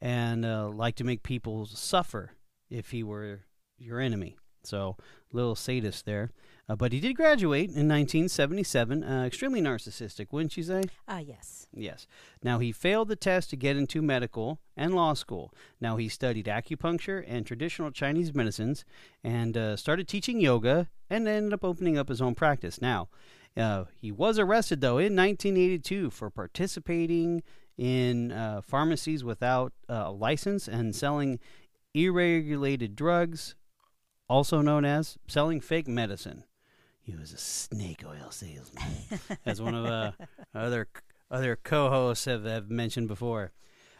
and 0.00 0.44
uh, 0.44 0.68
liked 0.68 0.98
to 0.98 1.04
make 1.04 1.22
people 1.22 1.66
suffer 1.66 2.32
if 2.70 2.90
he 2.90 3.02
were 3.02 3.45
your 3.78 4.00
enemy. 4.00 4.36
So, 4.62 4.96
little 5.32 5.54
sadist 5.54 6.04
there. 6.04 6.32
Uh, 6.68 6.74
but 6.74 6.92
he 6.92 6.98
did 6.98 7.14
graduate 7.14 7.70
in 7.70 7.88
1977. 7.88 9.04
Uh, 9.04 9.24
extremely 9.24 9.60
narcissistic, 9.60 10.32
wouldn't 10.32 10.56
you 10.56 10.64
say? 10.64 10.82
Ah, 11.06 11.18
yes. 11.18 11.68
Yes. 11.72 12.08
Now, 12.42 12.58
he 12.58 12.72
failed 12.72 13.06
the 13.08 13.14
test 13.14 13.50
to 13.50 13.56
get 13.56 13.76
into 13.76 14.02
medical 14.02 14.58
and 14.76 14.94
law 14.94 15.14
school. 15.14 15.54
Now, 15.80 15.96
he 15.96 16.08
studied 16.08 16.46
acupuncture 16.46 17.24
and 17.26 17.46
traditional 17.46 17.92
Chinese 17.92 18.34
medicines 18.34 18.84
and 19.22 19.56
uh, 19.56 19.76
started 19.76 20.08
teaching 20.08 20.40
yoga 20.40 20.88
and 21.08 21.28
ended 21.28 21.52
up 21.52 21.64
opening 21.64 21.96
up 21.96 22.08
his 22.08 22.20
own 22.20 22.34
practice. 22.34 22.82
Now, 22.82 23.08
uh, 23.56 23.84
he 23.94 24.10
was 24.10 24.38
arrested, 24.38 24.80
though, 24.80 24.98
in 24.98 25.14
1982 25.14 26.10
for 26.10 26.30
participating 26.30 27.44
in 27.78 28.32
uh, 28.32 28.60
pharmacies 28.62 29.22
without 29.22 29.72
uh, 29.88 30.04
a 30.06 30.10
license 30.10 30.66
and 30.66 30.96
selling 30.96 31.38
irregulated 31.94 32.96
drugs, 32.96 33.54
also 34.28 34.60
known 34.60 34.84
as 34.84 35.18
selling 35.26 35.60
fake 35.60 35.88
medicine. 35.88 36.44
He 37.00 37.14
was 37.14 37.32
a 37.32 37.38
snake 37.38 38.02
oil 38.04 38.30
salesman, 38.30 38.82
as 39.44 39.62
one 39.62 39.74
of 39.74 39.86
uh, 39.86 40.12
other 40.54 40.88
other 41.30 41.56
co-hosts 41.56 42.24
have, 42.24 42.44
have 42.44 42.70
mentioned 42.70 43.08
before. 43.08 43.52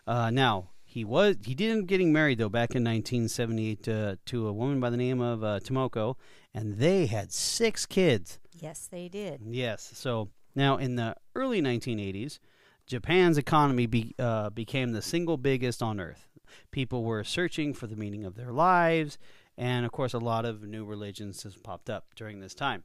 Uh, 0.06 0.30
now 0.30 0.70
he 0.84 1.04
was 1.04 1.36
he 1.44 1.54
didn't 1.54 1.86
getting 1.86 2.12
married 2.12 2.38
though 2.38 2.48
back 2.48 2.70
in 2.70 2.82
1978 2.82 3.82
to, 3.84 4.18
to 4.26 4.48
a 4.48 4.52
woman 4.52 4.80
by 4.80 4.90
the 4.90 4.96
name 4.96 5.20
of 5.20 5.44
uh, 5.44 5.60
Tomoko, 5.60 6.16
and 6.54 6.78
they 6.78 7.06
had 7.06 7.32
six 7.32 7.86
kids. 7.86 8.38
Yes, 8.60 8.88
they 8.90 9.08
did. 9.08 9.42
Yes. 9.44 9.90
So 9.94 10.30
now 10.54 10.76
in 10.78 10.96
the 10.96 11.14
early 11.34 11.60
1980s, 11.60 12.38
Japan's 12.86 13.36
economy 13.36 13.86
be, 13.86 14.14
uh, 14.18 14.50
became 14.50 14.92
the 14.92 15.02
single 15.02 15.36
biggest 15.36 15.82
on 15.82 16.00
earth. 16.00 16.28
People 16.70 17.04
were 17.04 17.24
searching 17.24 17.74
for 17.74 17.86
the 17.86 17.96
meaning 17.96 18.24
of 18.24 18.36
their 18.36 18.52
lives, 18.52 19.18
and 19.58 19.86
of 19.86 19.92
course, 19.92 20.14
a 20.14 20.18
lot 20.18 20.44
of 20.44 20.62
new 20.62 20.84
religions 20.84 21.42
has 21.42 21.56
popped 21.56 21.88
up 21.88 22.06
during 22.14 22.40
this 22.40 22.54
time. 22.54 22.84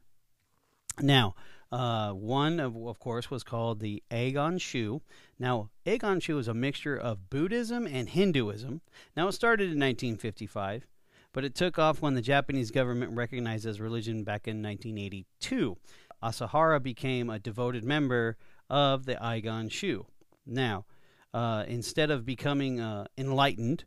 Now, 1.00 1.34
uh, 1.70 2.12
one 2.12 2.60
of, 2.60 2.76
of 2.76 2.98
course 2.98 3.30
was 3.30 3.42
called 3.42 3.80
the 3.80 4.02
Agon 4.10 4.58
Shu. 4.58 5.00
Now, 5.38 5.70
Agon 5.86 6.20
Shu 6.20 6.38
is 6.38 6.48
a 6.48 6.54
mixture 6.54 6.96
of 6.96 7.30
Buddhism 7.30 7.86
and 7.86 8.08
Hinduism. 8.08 8.82
Now, 9.16 9.28
it 9.28 9.32
started 9.32 9.64
in 9.64 9.80
1955, 9.80 10.86
but 11.32 11.44
it 11.44 11.54
took 11.54 11.78
off 11.78 12.02
when 12.02 12.14
the 12.14 12.20
Japanese 12.20 12.70
government 12.70 13.12
recognized 13.12 13.64
as 13.64 13.80
religion 13.80 14.22
back 14.22 14.46
in 14.46 14.62
1982. 14.62 15.78
Asahara 16.22 16.80
became 16.80 17.30
a 17.30 17.38
devoted 17.38 17.84
member 17.84 18.36
of 18.68 19.06
the 19.06 19.22
Agon 19.22 19.68
Shu. 19.68 20.06
Now, 20.46 20.84
uh, 21.32 21.64
instead 21.66 22.10
of 22.10 22.26
becoming 22.26 22.80
uh, 22.80 23.06
enlightened, 23.16 23.84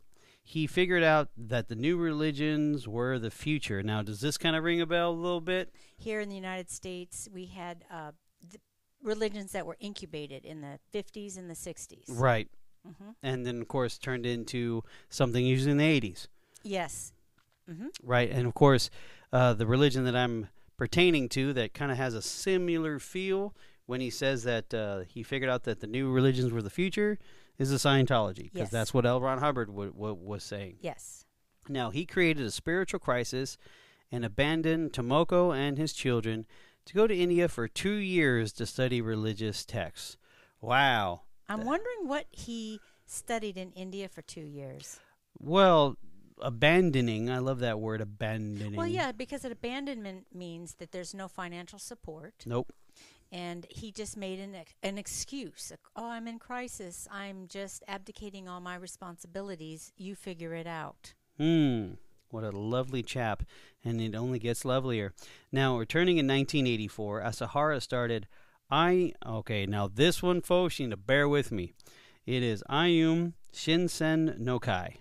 he 0.48 0.68
figured 0.68 1.02
out 1.02 1.28
that 1.36 1.66
the 1.66 1.74
new 1.74 1.96
religions 1.96 2.86
were 2.86 3.18
the 3.18 3.32
future. 3.32 3.82
Now, 3.82 4.02
does 4.02 4.20
this 4.20 4.38
kind 4.38 4.54
of 4.54 4.62
ring 4.62 4.80
a 4.80 4.86
bell 4.86 5.10
a 5.10 5.12
little 5.12 5.40
bit? 5.40 5.74
Here 5.98 6.20
in 6.20 6.28
the 6.28 6.36
United 6.36 6.70
States, 6.70 7.28
we 7.34 7.46
had 7.46 7.84
uh, 7.92 8.12
religions 9.02 9.50
that 9.52 9.66
were 9.66 9.76
incubated 9.80 10.44
in 10.44 10.60
the 10.60 10.78
50s 10.94 11.36
and 11.36 11.50
the 11.50 11.54
60s. 11.54 12.04
Right. 12.08 12.48
Mm-hmm. 12.86 13.10
And 13.24 13.44
then, 13.44 13.60
of 13.60 13.66
course, 13.66 13.98
turned 13.98 14.24
into 14.24 14.84
something 15.08 15.44
usually 15.44 15.72
in 15.72 15.78
the 15.78 16.00
80s. 16.00 16.28
Yes. 16.62 17.12
Mm-hmm. 17.68 17.88
Right. 18.04 18.30
And, 18.30 18.46
of 18.46 18.54
course, 18.54 18.88
uh, 19.32 19.52
the 19.54 19.66
religion 19.66 20.04
that 20.04 20.14
I'm 20.14 20.46
pertaining 20.76 21.28
to 21.30 21.54
that 21.54 21.74
kind 21.74 21.90
of 21.90 21.98
has 21.98 22.14
a 22.14 22.22
similar 22.22 23.00
feel 23.00 23.52
when 23.86 24.00
he 24.00 24.10
says 24.10 24.44
that 24.44 24.72
uh, 24.72 25.00
he 25.08 25.24
figured 25.24 25.50
out 25.50 25.64
that 25.64 25.80
the 25.80 25.88
new 25.88 26.08
religions 26.12 26.52
were 26.52 26.62
the 26.62 26.70
future 26.70 27.18
is 27.58 27.70
the 27.70 27.76
Scientology 27.76 28.44
because 28.44 28.58
Yes. 28.60 28.70
that's 28.70 28.94
what 28.94 29.06
L. 29.06 29.20
Ron 29.20 29.38
Hubbard 29.38 29.68
w- 29.68 29.92
w- 29.92 30.14
was 30.14 30.42
saying. 30.44 30.78
Yes. 30.80 31.24
Now, 31.68 31.90
he 31.90 32.06
created 32.06 32.44
a 32.46 32.50
spiritual 32.50 33.00
crisis 33.00 33.56
and 34.12 34.24
abandoned 34.24 34.92
Tomoko 34.92 35.56
and 35.56 35.78
his 35.78 35.92
children 35.92 36.46
to 36.84 36.94
go 36.94 37.06
to 37.06 37.16
India 37.16 37.48
for 37.48 37.66
two 37.66 37.94
years 37.94 38.52
to 38.54 38.66
study 38.66 39.00
religious 39.00 39.64
texts. 39.64 40.16
Wow. 40.60 41.22
I'm 41.48 41.64
wondering 41.64 42.06
what 42.08 42.26
he 42.30 42.80
studied 43.06 43.56
in 43.56 43.72
India 43.72 44.08
for 44.08 44.22
two 44.22 44.40
years. 44.42 45.00
Well, 45.38 45.96
abandoning, 46.40 47.30
I 47.30 47.38
love 47.38 47.58
that 47.60 47.80
word, 47.80 48.00
abandoning. 48.00 48.76
Well, 48.76 48.86
yeah, 48.86 49.12
because 49.12 49.44
an 49.44 49.52
abandonment 49.52 50.26
means 50.34 50.74
that 50.74 50.92
there's 50.92 51.14
no 51.14 51.28
financial 51.28 51.78
support, 51.78 52.34
Nope. 52.46 52.72
And 53.32 53.66
he 53.68 53.90
just 53.90 54.16
made 54.16 54.38
an 54.38 54.54
an 54.82 54.98
excuse. 54.98 55.72
Oh, 55.94 56.10
I'm 56.10 56.28
in 56.28 56.38
crisis. 56.38 57.08
I'm 57.10 57.48
just 57.48 57.82
abdicating 57.88 58.48
all 58.48 58.60
my 58.60 58.76
responsibilities. 58.76 59.92
You 59.96 60.14
figure 60.14 60.54
it 60.54 60.66
out. 60.66 61.14
Hmm. 61.38 61.94
What 62.30 62.44
a 62.44 62.50
lovely 62.50 63.02
chap. 63.02 63.44
And 63.84 64.00
it 64.00 64.14
only 64.14 64.38
gets 64.38 64.64
lovelier. 64.64 65.12
Now, 65.52 65.78
returning 65.78 66.18
in 66.18 66.26
1984, 66.26 67.22
Asahara 67.22 67.80
started 67.80 68.26
I. 68.70 69.12
Okay, 69.24 69.66
now 69.66 69.88
this 69.88 70.22
one, 70.22 70.40
folks, 70.40 70.78
you 70.78 70.86
need 70.86 70.90
to 70.92 70.96
bear 70.96 71.28
with 71.28 71.52
me. 71.52 71.72
It 72.26 72.42
is 72.42 72.64
Aum 72.68 73.34
Shinsen 73.52 74.38
no 74.38 74.58
Kai, 74.58 74.96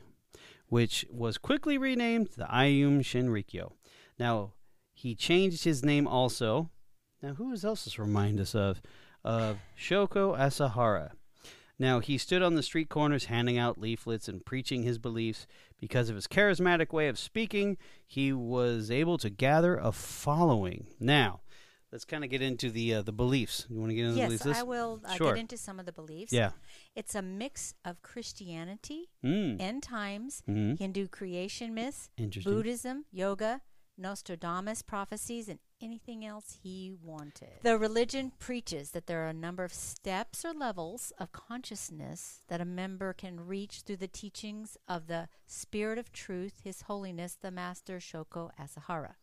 which 0.67 1.05
was 1.09 1.37
quickly 1.37 1.77
renamed 1.77 2.29
the 2.37 2.45
Aum 2.45 3.01
Shinrikyo. 3.01 3.71
Now, 4.19 4.53
he 4.93 5.15
changed 5.15 5.63
his 5.63 5.83
name 5.83 6.07
also. 6.07 6.69
Now, 7.25 7.33
who 7.33 7.55
else 7.63 7.85
does 7.85 7.97
remind 7.97 8.39
us 8.39 8.53
of? 8.53 8.83
Of 9.23 9.57
Shoko 9.75 10.37
Asahara. 10.37 11.13
Now, 11.79 11.99
he 11.99 12.19
stood 12.19 12.43
on 12.43 12.53
the 12.53 12.61
street 12.61 12.87
corners 12.87 13.25
handing 13.25 13.57
out 13.57 13.79
leaflets 13.81 14.27
and 14.27 14.45
preaching 14.45 14.83
his 14.83 14.99
beliefs. 14.99 15.47
Because 15.81 16.09
of 16.09 16.15
his 16.15 16.27
charismatic 16.27 16.93
way 16.93 17.07
of 17.07 17.17
speaking, 17.17 17.77
he 18.05 18.31
was 18.31 18.91
able 18.91 19.17
to 19.17 19.31
gather 19.31 19.75
a 19.75 19.91
following. 19.91 20.85
Now, 20.99 21.39
let's 21.91 22.05
kind 22.05 22.23
of 22.23 22.29
get 22.29 22.43
into 22.43 22.69
the 22.69 22.93
uh, 22.93 23.01
the 23.01 23.11
beliefs. 23.11 23.65
You 23.71 23.79
want 23.79 23.89
to 23.89 23.95
get 23.95 24.03
into 24.05 24.17
the 24.17 24.25
beliefs? 24.27 24.45
Yes? 24.45 24.57
I 24.59 24.61
will 24.63 25.01
uh, 25.03 25.15
Sure. 25.15 25.33
get 25.33 25.39
into 25.39 25.57
some 25.57 25.79
of 25.79 25.87
the 25.87 25.91
beliefs. 25.91 26.31
Yeah. 26.31 26.51
It's 26.95 27.15
a 27.15 27.23
mix 27.23 27.73
of 27.83 28.03
Christianity, 28.03 29.09
Mm. 29.23 29.59
end 29.59 29.81
times, 29.81 30.43
hmm 30.45 30.75
Hindu 30.75 31.07
creation 31.07 31.73
myths, 31.73 32.07
Buddhism, 32.43 33.05
yoga, 33.11 33.61
Nostradamus 33.97 34.81
prophecies, 34.81 35.47
and 35.47 35.59
anything 35.81 36.25
else 36.25 36.57
he 36.63 36.91
wanted. 37.01 37.61
The 37.63 37.77
religion 37.77 38.31
preaches 38.39 38.91
that 38.91 39.07
there 39.07 39.25
are 39.25 39.29
a 39.29 39.33
number 39.33 39.63
of 39.63 39.73
steps 39.73 40.43
or 40.45 40.53
levels 40.53 41.11
of 41.19 41.31
consciousness 41.31 42.41
that 42.47 42.61
a 42.61 42.65
member 42.65 43.13
can 43.13 43.45
reach 43.45 43.81
through 43.81 43.97
the 43.97 44.07
teachings 44.07 44.77
of 44.87 45.07
the 45.07 45.27
Spirit 45.47 45.97
of 45.97 46.11
Truth, 46.11 46.61
His 46.63 46.81
Holiness 46.83 47.35
the 47.39 47.51
Master 47.51 47.97
Shoko 47.99 48.51
Asahara. 48.59 49.15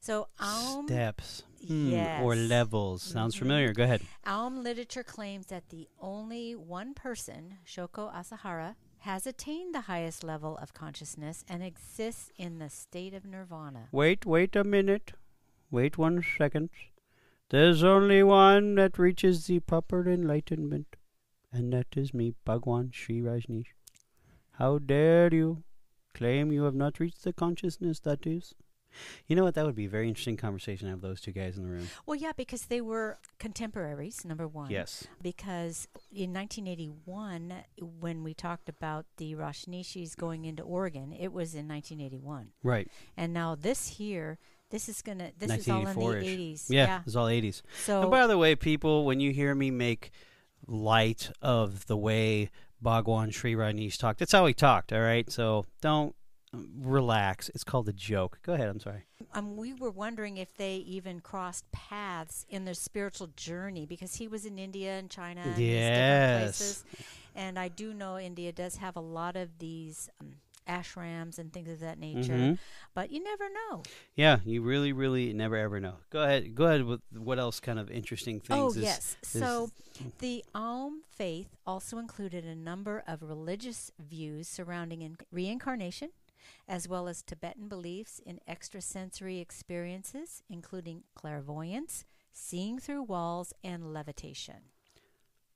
So, 0.00 0.28
Aum, 0.40 0.86
Steps. 0.88 1.44
Hmm, 1.66 1.94
Or 2.22 2.34
levels. 2.34 3.02
Sounds 3.04 3.36
Mhm. 3.36 3.38
familiar. 3.38 3.72
Go 3.72 3.84
ahead. 3.84 4.02
Aum 4.26 4.64
literature 4.64 5.04
claims 5.04 5.46
that 5.46 5.68
the 5.68 5.88
only 6.00 6.56
one 6.56 6.92
person, 6.92 7.58
Shoko 7.64 8.12
Asahara, 8.12 8.74
has 9.02 9.26
attained 9.26 9.74
the 9.74 9.82
highest 9.82 10.22
level 10.22 10.56
of 10.58 10.74
consciousness 10.74 11.44
and 11.48 11.62
exists 11.62 12.30
in 12.36 12.58
the 12.58 12.70
state 12.70 13.14
of 13.14 13.24
nirvana. 13.24 13.88
Wait, 13.90 14.24
wait 14.24 14.54
a 14.54 14.62
minute. 14.62 15.12
Wait 15.70 15.98
one 15.98 16.24
second. 16.38 16.70
There's 17.50 17.82
only 17.82 18.22
one 18.22 18.76
that 18.76 18.98
reaches 18.98 19.46
the 19.46 19.58
proper 19.58 20.08
enlightenment, 20.08 20.96
and 21.52 21.72
that 21.72 21.88
is 21.96 22.14
me, 22.14 22.34
Bhagwan 22.44 22.90
Shree 22.92 23.20
Rajneesh. 23.20 23.74
How 24.52 24.78
dare 24.78 25.34
you 25.34 25.64
claim 26.14 26.52
you 26.52 26.62
have 26.62 26.74
not 26.74 27.00
reached 27.00 27.24
the 27.24 27.32
consciousness 27.32 27.98
that 28.00 28.26
is? 28.26 28.54
You 29.26 29.36
know 29.36 29.44
what? 29.44 29.54
That 29.54 29.64
would 29.64 29.74
be 29.74 29.86
a 29.86 29.88
very 29.88 30.08
interesting 30.08 30.36
conversation 30.36 30.86
to 30.86 30.90
have 30.90 31.00
those 31.00 31.20
two 31.20 31.32
guys 31.32 31.56
in 31.56 31.64
the 31.64 31.70
room. 31.70 31.88
Well, 32.06 32.16
yeah, 32.16 32.32
because 32.36 32.66
they 32.66 32.80
were 32.80 33.18
contemporaries, 33.38 34.24
number 34.24 34.46
one. 34.46 34.70
Yes. 34.70 35.06
Because 35.20 35.88
in 36.10 36.32
1981, 36.32 37.54
when 38.00 38.22
we 38.22 38.34
talked 38.34 38.68
about 38.68 39.06
the 39.16 39.34
Rajneeshis 39.34 40.16
going 40.16 40.44
into 40.44 40.62
Oregon, 40.62 41.12
it 41.12 41.32
was 41.32 41.54
in 41.54 41.68
1981. 41.68 42.48
Right. 42.62 42.88
And 43.16 43.32
now 43.32 43.54
this 43.54 43.88
here, 43.88 44.38
this 44.70 44.88
is 44.88 45.02
to, 45.02 45.32
this 45.38 45.52
is 45.52 45.68
all 45.68 45.80
in 45.80 45.84
the 45.86 45.92
1984-ish. 45.94 46.26
80s. 46.26 46.64
Yeah, 46.68 47.00
it's 47.06 47.16
all 47.16 47.26
80s. 47.26 47.62
So, 47.84 48.02
And 48.02 48.10
by 48.10 48.26
the 48.26 48.38
way, 48.38 48.54
people, 48.54 49.04
when 49.04 49.20
you 49.20 49.32
hear 49.32 49.54
me 49.54 49.70
make 49.70 50.10
light 50.66 51.30
of 51.42 51.86
the 51.86 51.96
way 51.96 52.50
Bhagwan 52.80 53.30
Shree 53.30 53.54
Rajneesh 53.54 53.98
talked, 53.98 54.18
that's 54.18 54.32
how 54.32 54.46
he 54.46 54.54
talked, 54.54 54.92
all 54.92 55.00
right? 55.00 55.30
So 55.30 55.66
don't, 55.80 56.14
relax. 56.80 57.48
It's 57.50 57.64
called 57.64 57.88
a 57.88 57.92
joke. 57.92 58.38
Go 58.42 58.52
ahead. 58.54 58.68
I'm 58.68 58.80
sorry. 58.80 59.04
Um, 59.34 59.56
we 59.56 59.72
were 59.72 59.90
wondering 59.90 60.36
if 60.36 60.54
they 60.56 60.76
even 60.76 61.20
crossed 61.20 61.70
paths 61.72 62.44
in 62.48 62.64
their 62.64 62.74
spiritual 62.74 63.28
journey 63.36 63.86
because 63.86 64.16
he 64.16 64.28
was 64.28 64.44
in 64.44 64.58
India 64.58 64.98
and 64.98 65.10
China 65.10 65.40
and 65.40 65.56
these 65.56 65.68
different 65.68 65.80
Yes. 65.80 66.58
places. 66.58 66.84
And 67.34 67.58
I 67.58 67.68
do 67.68 67.94
know 67.94 68.18
India 68.18 68.52
does 68.52 68.76
have 68.76 68.96
a 68.96 69.00
lot 69.00 69.36
of 69.36 69.58
these 69.58 70.10
um, 70.20 70.34
ashrams 70.68 71.38
and 71.38 71.52
things 71.52 71.68
of 71.68 71.80
that 71.80 71.98
nature, 71.98 72.32
Mhm. 72.34 72.58
but 72.94 73.10
you 73.10 73.22
never 73.22 73.48
know. 73.48 73.82
Yeah, 74.14 74.38
you 74.44 74.62
really, 74.62 74.92
really 74.92 75.32
never 75.32 75.56
ever 75.56 75.80
know. 75.80 75.96
Go 76.10 76.22
ahead. 76.22 76.54
Go 76.54 76.66
ahead 76.66 76.84
with 76.84 77.00
what 77.10 77.38
else 77.40 77.58
kind 77.58 77.78
of 77.80 77.90
interesting 77.90 78.38
things. 78.38 78.60
Oh, 78.60 78.68
is- 78.68 78.76
yes. 78.76 79.16
is- 79.22 79.28
So 79.40 79.70
the 80.18 80.44
Aum 80.54 81.02
faith 81.10 81.56
also 81.66 81.98
included 81.98 82.44
a 82.44 82.54
number 82.54 83.02
of 83.08 83.22
religious 83.22 83.90
views 83.98 84.46
surrounding 84.46 85.02
in- 85.02 85.16
reincarnation, 85.32 86.10
as 86.68 86.88
well 86.88 87.08
as 87.08 87.22
Tibetan 87.22 87.68
beliefs 87.68 88.20
in 88.24 88.40
extrasensory 88.48 89.38
experiences, 89.38 90.42
including 90.48 91.04
clairvoyance, 91.14 92.04
seeing 92.32 92.78
through 92.78 93.02
walls, 93.02 93.52
and 93.62 93.92
levitation. 93.92 94.70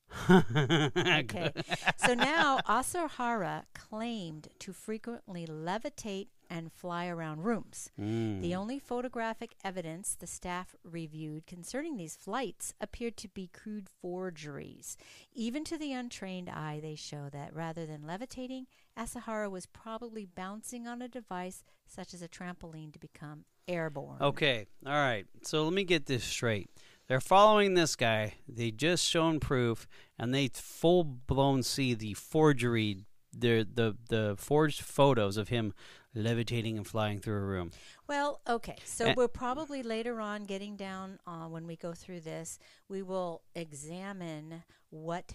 Okay. 0.30 1.52
so 1.96 2.14
now 2.14 2.60
Asahara 2.68 3.64
claimed 3.74 4.48
to 4.60 4.72
frequently 4.72 5.46
levitate 5.46 6.28
and 6.48 6.72
fly 6.72 7.06
around 7.06 7.44
rooms. 7.44 7.90
Mm. 8.00 8.40
The 8.40 8.54
only 8.54 8.78
photographic 8.78 9.54
evidence 9.64 10.14
the 10.14 10.26
staff 10.26 10.74
reviewed 10.84 11.46
concerning 11.46 11.96
these 11.96 12.16
flights 12.16 12.74
appeared 12.80 13.16
to 13.18 13.28
be 13.28 13.48
crude 13.52 13.88
forgeries. 14.00 14.96
Even 15.32 15.64
to 15.64 15.78
the 15.78 15.92
untrained 15.92 16.48
eye, 16.48 16.80
they 16.82 16.94
show 16.94 17.28
that 17.32 17.54
rather 17.54 17.86
than 17.86 18.06
levitating, 18.06 18.66
Asahara 18.98 19.50
was 19.50 19.66
probably 19.66 20.24
bouncing 20.24 20.86
on 20.86 21.02
a 21.02 21.08
device 21.08 21.62
such 21.86 22.14
as 22.14 22.22
a 22.22 22.28
trampoline 22.28 22.92
to 22.92 22.98
become 22.98 23.44
airborne. 23.68 24.20
Okay. 24.20 24.66
All 24.86 24.92
right. 24.92 25.26
So 25.42 25.64
let 25.64 25.72
me 25.72 25.84
get 25.84 26.06
this 26.06 26.24
straight. 26.24 26.70
They're 27.08 27.20
following 27.20 27.74
this 27.74 27.94
guy. 27.94 28.34
They 28.48 28.70
just 28.70 29.04
shown 29.04 29.38
proof, 29.38 29.86
and 30.18 30.34
they 30.34 30.48
full 30.52 31.04
blown 31.04 31.62
see 31.62 31.94
the 31.94 32.14
forgery, 32.14 33.04
the 33.32 33.66
the 33.72 33.96
the 34.08 34.34
forged 34.36 34.82
photos 34.82 35.36
of 35.36 35.48
him 35.48 35.72
levitating 36.16 36.76
and 36.78 36.86
flying 36.86 37.20
through 37.20 37.36
a 37.36 37.40
room. 37.44 37.70
Well, 38.08 38.40
okay. 38.48 38.76
So 38.84 39.06
Eh. 39.08 39.14
we're 39.16 39.28
probably 39.28 39.82
later 39.82 40.20
on 40.20 40.44
getting 40.44 40.74
down 40.76 41.18
uh, 41.26 41.46
when 41.46 41.66
we 41.66 41.76
go 41.76 41.92
through 41.92 42.20
this, 42.20 42.58
we 42.88 43.02
will 43.02 43.42
examine 43.54 44.64
what 44.90 45.34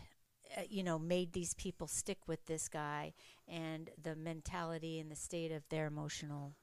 uh, 0.58 0.62
you 0.70 0.84
know 0.84 0.98
made 1.00 1.32
these 1.34 1.54
people 1.54 1.88
stick 1.88 2.18
with 2.28 2.46
this 2.48 2.68
guy 2.68 3.14
and 3.48 3.90
the 4.02 4.16
mentality 4.16 5.00
and 5.00 5.10
the 5.12 5.16
state 5.16 5.52
of 5.52 5.64
their 5.70 5.86
emotional 5.88 6.54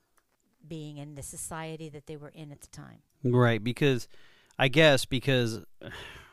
being 0.67 0.99
and 0.99 1.17
the 1.17 1.23
society 1.23 1.89
that 1.89 2.07
they 2.07 2.17
were 2.17 2.31
in 2.35 2.51
at 2.51 2.61
the 2.61 2.67
time. 2.69 2.99
Right. 3.25 3.63
Because, 3.63 4.09
I 4.59 4.69
guess 4.69 5.05
because 5.05 5.61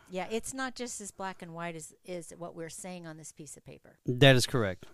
Yeah, 0.09 0.27
it's 0.31 0.53
not 0.53 0.75
just 0.75 0.99
as 1.01 1.11
black 1.11 1.41
and 1.41 1.53
white 1.53 1.75
as 1.75 1.93
is 2.05 2.33
what 2.37 2.55
we're 2.55 2.69
saying 2.69 3.05
on 3.07 3.17
this 3.17 3.31
piece 3.31 3.55
of 3.57 3.63
paper. 3.65 3.97
that 4.07 4.35
is 4.35 4.45
correct. 4.47 4.85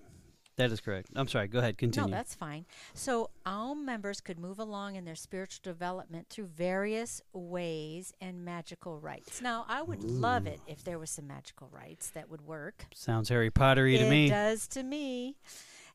That 0.58 0.72
is 0.72 0.82
correct. 0.82 1.10
I'm 1.16 1.28
sorry. 1.28 1.48
Go 1.48 1.60
ahead. 1.60 1.78
Continue. 1.78 2.10
No, 2.10 2.16
that's 2.16 2.36
fine. 2.36 2.66
So, 2.94 3.30
Aum 3.46 3.86
members 3.86 4.22
could 4.22 4.38
move 4.38 4.60
along 4.60 4.96
in 4.96 5.06
their 5.06 5.16
spiritual 5.16 5.62
development 5.64 6.28
through 6.30 6.48
various 6.48 7.22
ways 7.34 8.14
and 8.22 8.44
magical 8.44 9.00
rites. 9.00 9.42
Now, 9.42 9.66
I 9.68 9.82
would 9.82 10.04
love 10.04 10.48
it 10.48 10.60
if 10.68 10.84
there 10.84 11.00
were 11.00 11.06
some 11.06 11.28
magical 11.28 11.70
rites 11.72 12.10
that 12.12 12.30
would 12.30 12.42
work. 12.42 12.86
Sounds 12.94 13.30
Harry 13.30 13.50
Pottery 13.50 13.98
to 13.98 14.06
it 14.06 14.10
me. 14.10 14.28
It 14.28 14.30
does 14.30 14.68
to 14.70 14.84
me. 14.84 15.38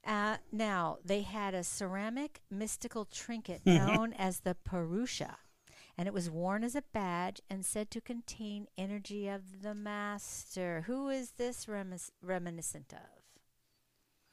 Uh, 0.06 0.36
now, 0.52 0.98
they 1.04 1.22
had 1.22 1.52
a 1.54 1.64
ceramic 1.64 2.40
mystical 2.50 3.04
trinket 3.04 3.60
known 3.66 4.12
as 4.14 4.40
the 4.40 4.54
Purusha, 4.54 5.36
and 5.98 6.06
it 6.06 6.14
was 6.14 6.30
worn 6.30 6.62
as 6.64 6.74
a 6.74 6.82
badge 6.92 7.40
and 7.50 7.64
said 7.64 7.90
to 7.90 8.00
contain 8.00 8.68
energy 8.78 9.28
of 9.28 9.62
the 9.62 9.74
master. 9.74 10.84
Who 10.86 11.08
is 11.08 11.32
this 11.32 11.68
remis- 11.68 12.10
reminiscent 12.22 12.92
of? 12.92 13.15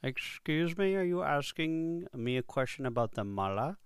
Excuse 0.04 0.76
me. 0.76 0.94
Are 0.96 1.02
you 1.02 1.22
asking 1.22 2.06
me 2.14 2.36
a 2.36 2.42
question 2.42 2.84
about 2.84 3.12
the 3.12 3.24
mala? 3.24 3.78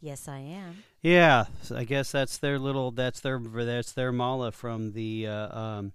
Yes, 0.00 0.28
I 0.28 0.38
am. 0.38 0.84
Yeah, 1.02 1.46
I 1.74 1.82
guess 1.84 2.12
that's 2.12 2.38
their 2.38 2.58
little 2.58 2.92
that's 2.92 3.20
their 3.20 3.40
that's 3.40 3.92
their 3.92 4.12
mala 4.12 4.52
from 4.52 4.92
the 4.92 5.26
uh, 5.26 5.58
um 5.58 5.92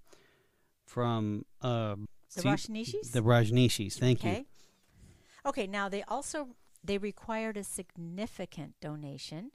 from 0.84 1.46
uh 1.62 1.96
The 2.34 2.42
see- 2.42 2.48
Rajneeshis? 2.48 3.12
the 3.12 3.22
Rajneeshis. 3.22 3.94
Thank 3.98 4.24
you. 4.24 4.30
okay. 4.30 4.46
Okay, 5.46 5.66
now 5.66 5.88
they 5.88 6.02
also 6.02 6.48
they 6.84 6.98
required 6.98 7.56
a 7.56 7.64
significant 7.64 8.74
donation 8.80 9.52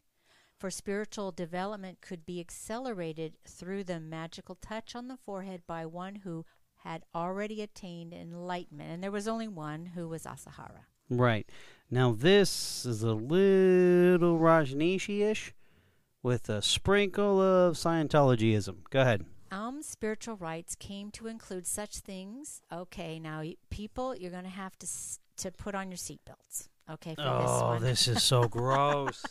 for 0.58 0.72
spiritual 0.72 1.32
development 1.32 2.02
could 2.02 2.26
be 2.26 2.40
accelerated 2.40 3.38
through 3.48 3.84
the 3.84 4.00
magical 4.00 4.56
touch 4.56 4.96
on 4.96 5.08
the 5.08 5.18
forehead 5.18 5.62
by 5.68 5.86
one 5.86 6.16
who 6.24 6.46
had 6.88 7.04
already 7.14 7.62
attained 7.62 8.14
enlightenment. 8.14 8.90
And 8.92 9.04
there 9.04 9.12
was 9.12 9.28
only 9.28 9.48
one 9.48 9.88
who 9.88 10.08
was 10.08 10.24
Asahara. 10.24 10.86
Right. 11.10 11.50
Now 11.92 12.12
this 12.14 12.86
is 12.86 13.04
a 13.04 13.14
little 13.14 14.40
Rajneeshi-ish 14.40 15.54
with 16.24 16.50
a 16.50 16.62
sprinkle 16.62 17.40
of 17.42 17.76
Scientologyism. 17.76 18.76
Go 18.90 19.02
ahead. 19.02 19.26
Um, 19.52 19.82
spiritual 19.82 20.36
rites 20.36 20.76
came 20.76 21.10
to 21.12 21.28
include 21.28 21.66
such 21.68 21.98
things. 22.00 22.62
Okay, 22.72 23.18
now 23.20 23.44
people, 23.70 24.16
you're 24.16 24.32
going 24.32 24.44
to 24.44 24.50
have 24.50 24.78
to 24.80 24.86
s- 24.86 25.20
to 25.38 25.52
put 25.52 25.74
on 25.76 25.90
your 25.90 25.98
seatbelts. 25.98 26.68
Okay, 26.90 27.16
for 27.16 27.22
this 27.22 27.50
Oh, 27.62 27.68
one. 27.74 27.82
this 27.82 28.08
is 28.10 28.24
so 28.24 28.44
gross. 28.60 29.24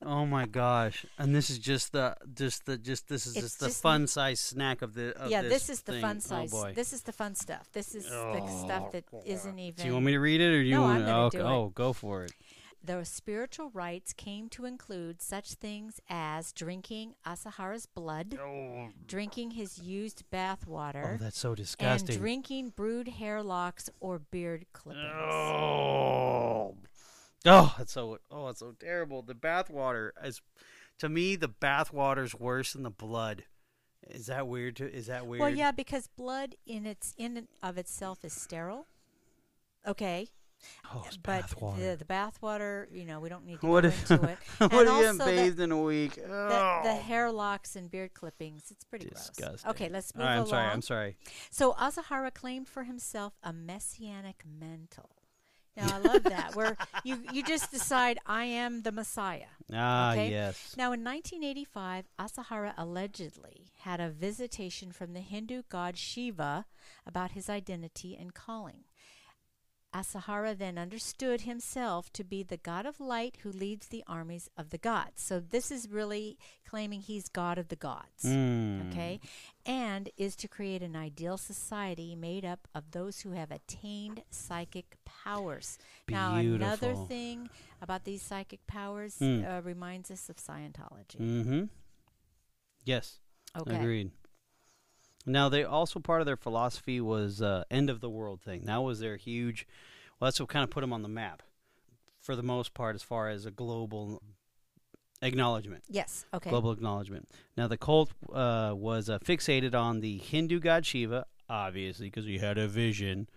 Oh 0.00 0.24
my 0.24 0.46
gosh! 0.46 1.04
And 1.18 1.34
this 1.34 1.50
is 1.50 1.58
just 1.58 1.92
the 1.92 2.16
just 2.32 2.66
the 2.66 2.78
just 2.78 3.08
this 3.08 3.26
is 3.26 3.34
It's 3.36 3.44
just 3.44 3.60
the 3.60 3.66
just- 3.66 3.82
fun 3.82 4.06
size 4.06 4.38
snack 4.38 4.80
of 4.82 4.94
the 4.94 5.16
of 5.16 5.30
yeah, 5.30 5.42
this, 5.42 5.66
this 5.66 5.70
is 5.70 5.82
the 5.82 5.92
thing. 5.92 6.02
fun 6.02 6.16
oh, 6.18 6.20
size. 6.20 6.50
Oh 6.54 6.62
boy! 6.62 6.72
This 6.74 6.92
is 6.92 7.02
the 7.02 7.12
fun 7.12 7.34
stuff. 7.34 7.68
This 7.72 7.94
is 7.96 8.04
the 8.08 8.40
oh, 8.40 8.64
stuff 8.64 8.92
that 8.92 9.04
isn't 9.26 9.58
even. 9.58 9.82
Do 9.82 9.86
you 9.88 9.92
want 9.94 10.04
me 10.04 10.12
to 10.12 10.20
read 10.20 10.40
it, 10.40 10.54
or 10.54 10.62
do 10.62 10.68
you 10.68 10.76
No, 10.76 10.82
want? 10.82 11.00
I'm 11.00 11.06
gonna 11.06 11.24
okay. 11.24 11.38
do 11.38 11.44
it. 11.44 11.48
Oh, 11.48 11.72
go 11.74 11.92
for 11.92 12.24
it. 12.24 12.32
The 12.82 13.04
spiritual 13.04 13.70
rites 13.74 14.12
came 14.12 14.48
to 14.50 14.64
include 14.64 15.20
such 15.20 15.54
things 15.54 16.00
as 16.08 16.52
drinking 16.52 17.16
Asahara's 17.26 17.86
blood, 17.86 18.38
Oh, 18.40 18.90
drinking 19.04 19.50
his 19.50 19.78
used 19.80 20.22
bath 20.30 20.64
water, 20.66 21.14
oh 21.14 21.22
that's 21.22 21.38
so 21.38 21.56
disgusting. 21.56 21.88
and 21.88 21.98
disgusting. 21.98 22.20
drinking 22.22 22.68
brewed 22.76 23.08
hair 23.08 23.42
locks 23.42 23.90
or 23.98 24.20
beard 24.20 24.64
clippings. 24.72 25.04
Oh, 25.12 26.76
oh, 27.46 27.74
that's 27.78 27.92
so. 27.92 28.18
Oh, 28.30 28.48
it's 28.48 28.60
so 28.60 28.72
terrible. 28.78 29.22
The 29.22 29.34
bath 29.34 29.70
water 29.70 30.12
is, 30.24 30.40
to 30.98 31.08
me, 31.08 31.36
the 31.36 31.48
bath 31.48 31.92
water's 31.92 32.34
worse 32.34 32.72
than 32.72 32.82
the 32.82 32.90
blood. 32.90 33.44
Is 34.08 34.26
that 34.26 34.46
weird? 34.48 34.76
To 34.76 34.90
is 34.92 35.06
that 35.06 35.26
weird? 35.26 35.40
Well, 35.40 35.50
yeah, 35.54 35.70
because 35.72 36.06
blood 36.08 36.54
in 36.66 36.86
its 36.86 37.14
in 37.18 37.36
and 37.36 37.48
of 37.62 37.76
itself 37.78 38.24
is 38.24 38.32
sterile. 38.32 38.86
Okay, 39.86 40.28
Oh, 40.92 41.04
it's 41.06 41.16
but 41.16 41.42
bath 41.42 41.60
water. 41.60 41.90
the 41.90 41.96
the 41.96 42.04
bath 42.04 42.40
water, 42.42 42.88
you 42.92 43.04
know, 43.04 43.20
we 43.20 43.28
don't 43.28 43.44
need 43.46 43.60
to 43.60 43.66
What 43.66 43.82
go 43.82 43.88
if- 43.88 44.10
into 44.10 44.28
it. 44.28 44.38
what 44.58 44.72
and 44.72 44.88
if 44.88 45.12
you 45.12 45.18
the- 45.18 45.24
bathed 45.24 45.60
in 45.60 45.72
a 45.72 45.80
week? 45.80 46.14
The, 46.16 46.24
Oh. 46.30 46.80
the 46.84 46.94
hair 46.94 47.30
locks 47.30 47.76
and 47.76 47.90
beard 47.90 48.14
clippings, 48.14 48.70
it's 48.70 48.84
pretty 48.84 49.08
Disgusting. 49.08 49.46
gross. 49.46 49.64
Okay, 49.66 49.88
let's 49.88 50.14
move 50.14 50.24
right, 50.24 50.32
I'm 50.32 50.38
along. 50.38 50.48
sorry. 50.50 50.66
I'm 50.70 50.82
sorry. 50.82 51.16
So 51.50 51.72
Asahara 51.74 52.32
claimed 52.34 52.68
for 52.68 52.84
himself 52.84 53.34
a 53.42 53.52
messianic 53.52 54.42
mantle. 54.44 55.10
Now 55.78 55.94
I 55.96 55.98
love 55.98 56.22
that. 56.24 56.54
Where 56.56 56.76
you 57.04 57.18
you 57.32 57.42
just 57.42 57.70
decide 57.70 58.18
I 58.26 58.44
am 58.44 58.82
the 58.82 58.92
Messiah. 58.92 59.52
Ah, 59.72 60.12
Okay. 60.12 60.30
yes. 60.30 60.74
Now 60.76 60.92
in 60.92 61.04
1985, 61.04 62.06
Asahara 62.18 62.74
allegedly 62.76 63.72
had 63.80 64.00
a 64.00 64.10
visitation 64.10 64.92
from 64.92 65.12
the 65.14 65.20
Hindu 65.20 65.62
god 65.68 65.96
Shiva 65.96 66.66
about 67.06 67.32
his 67.32 67.48
identity 67.48 68.16
and 68.20 68.34
calling. 68.34 68.84
Asahara 69.94 70.54
then 70.56 70.76
understood 70.76 71.42
himself 71.42 72.12
to 72.12 72.22
be 72.22 72.42
the 72.42 72.58
god 72.58 72.84
of 72.84 73.00
light 73.00 73.38
who 73.42 73.50
leads 73.50 73.88
the 73.88 74.04
armies 74.06 74.50
of 74.56 74.68
the 74.70 74.76
gods. 74.78 75.22
So 75.22 75.40
this 75.40 75.70
is 75.70 75.88
really 75.88 76.36
claiming 76.68 77.00
he's 77.00 77.28
god 77.30 77.56
of 77.58 77.68
the 77.68 77.76
gods 77.76 78.22
Mm. 78.24 78.88
okay, 78.90 79.18
and 79.64 80.10
is 80.18 80.36
to 80.36 80.48
create 80.48 80.82
an 80.82 80.94
ideal 80.94 81.38
society 81.38 82.14
made 82.14 82.44
up 82.44 82.68
of 82.74 82.90
those 82.90 83.20
who 83.22 83.30
have 83.32 83.50
attained 83.50 84.22
psychic 84.30 84.96
powers. 85.06 85.78
Now, 86.08 86.34
another 86.36 86.94
thing 86.94 87.48
about 87.80 88.04
these 88.04 88.20
psychic 88.22 88.66
powers 88.66 89.16
Mm. 89.18 89.48
uh, 89.58 89.62
reminds 89.62 90.10
us 90.10 90.28
of 90.28 90.36
Scientology. 90.36 91.16
Mm-hmm. 91.18 91.64
Yes. 92.84 93.20
Okay. 93.58 93.76
Agreed. 93.76 94.10
Now, 95.26 95.48
they 95.48 95.64
also 95.64 96.00
part 96.00 96.20
of 96.20 96.26
their 96.26 96.36
philosophy 96.36 97.00
was 97.00 97.42
uh, 97.42 97.64
end 97.70 97.90
of 97.90 98.00
the 98.00 98.08
world 98.08 98.40
thing. 98.40 98.62
That 98.64 98.82
was 98.82 99.00
their 99.00 99.16
huge. 99.16 99.66
Well, 100.18 100.26
that's 100.26 100.40
what 100.40 100.48
kind 100.48 100.64
of 100.64 100.70
put 100.70 100.80
them 100.80 100.92
on 100.92 101.02
the 101.02 101.08
map, 101.08 101.42
for 102.20 102.34
the 102.34 102.42
most 102.42 102.74
part, 102.74 102.94
as 102.94 103.02
far 103.02 103.28
as 103.28 103.44
a 103.44 103.50
global 103.50 104.22
acknowledgement. 105.20 105.84
Yes. 105.88 106.24
Okay. 106.32 106.50
Global 106.50 106.72
acknowledgement. 106.72 107.28
Now, 107.56 107.68
the 107.68 107.76
cult 107.76 108.12
uh, 108.32 108.72
was 108.74 109.10
uh, 109.10 109.18
fixated 109.18 109.74
on 109.74 110.00
the 110.00 110.18
Hindu 110.18 110.60
god 110.60 110.86
Shiva, 110.86 111.26
obviously, 111.48 112.06
because 112.06 112.24
he 112.24 112.38
had 112.38 112.58
a 112.58 112.68
vision. 112.68 113.28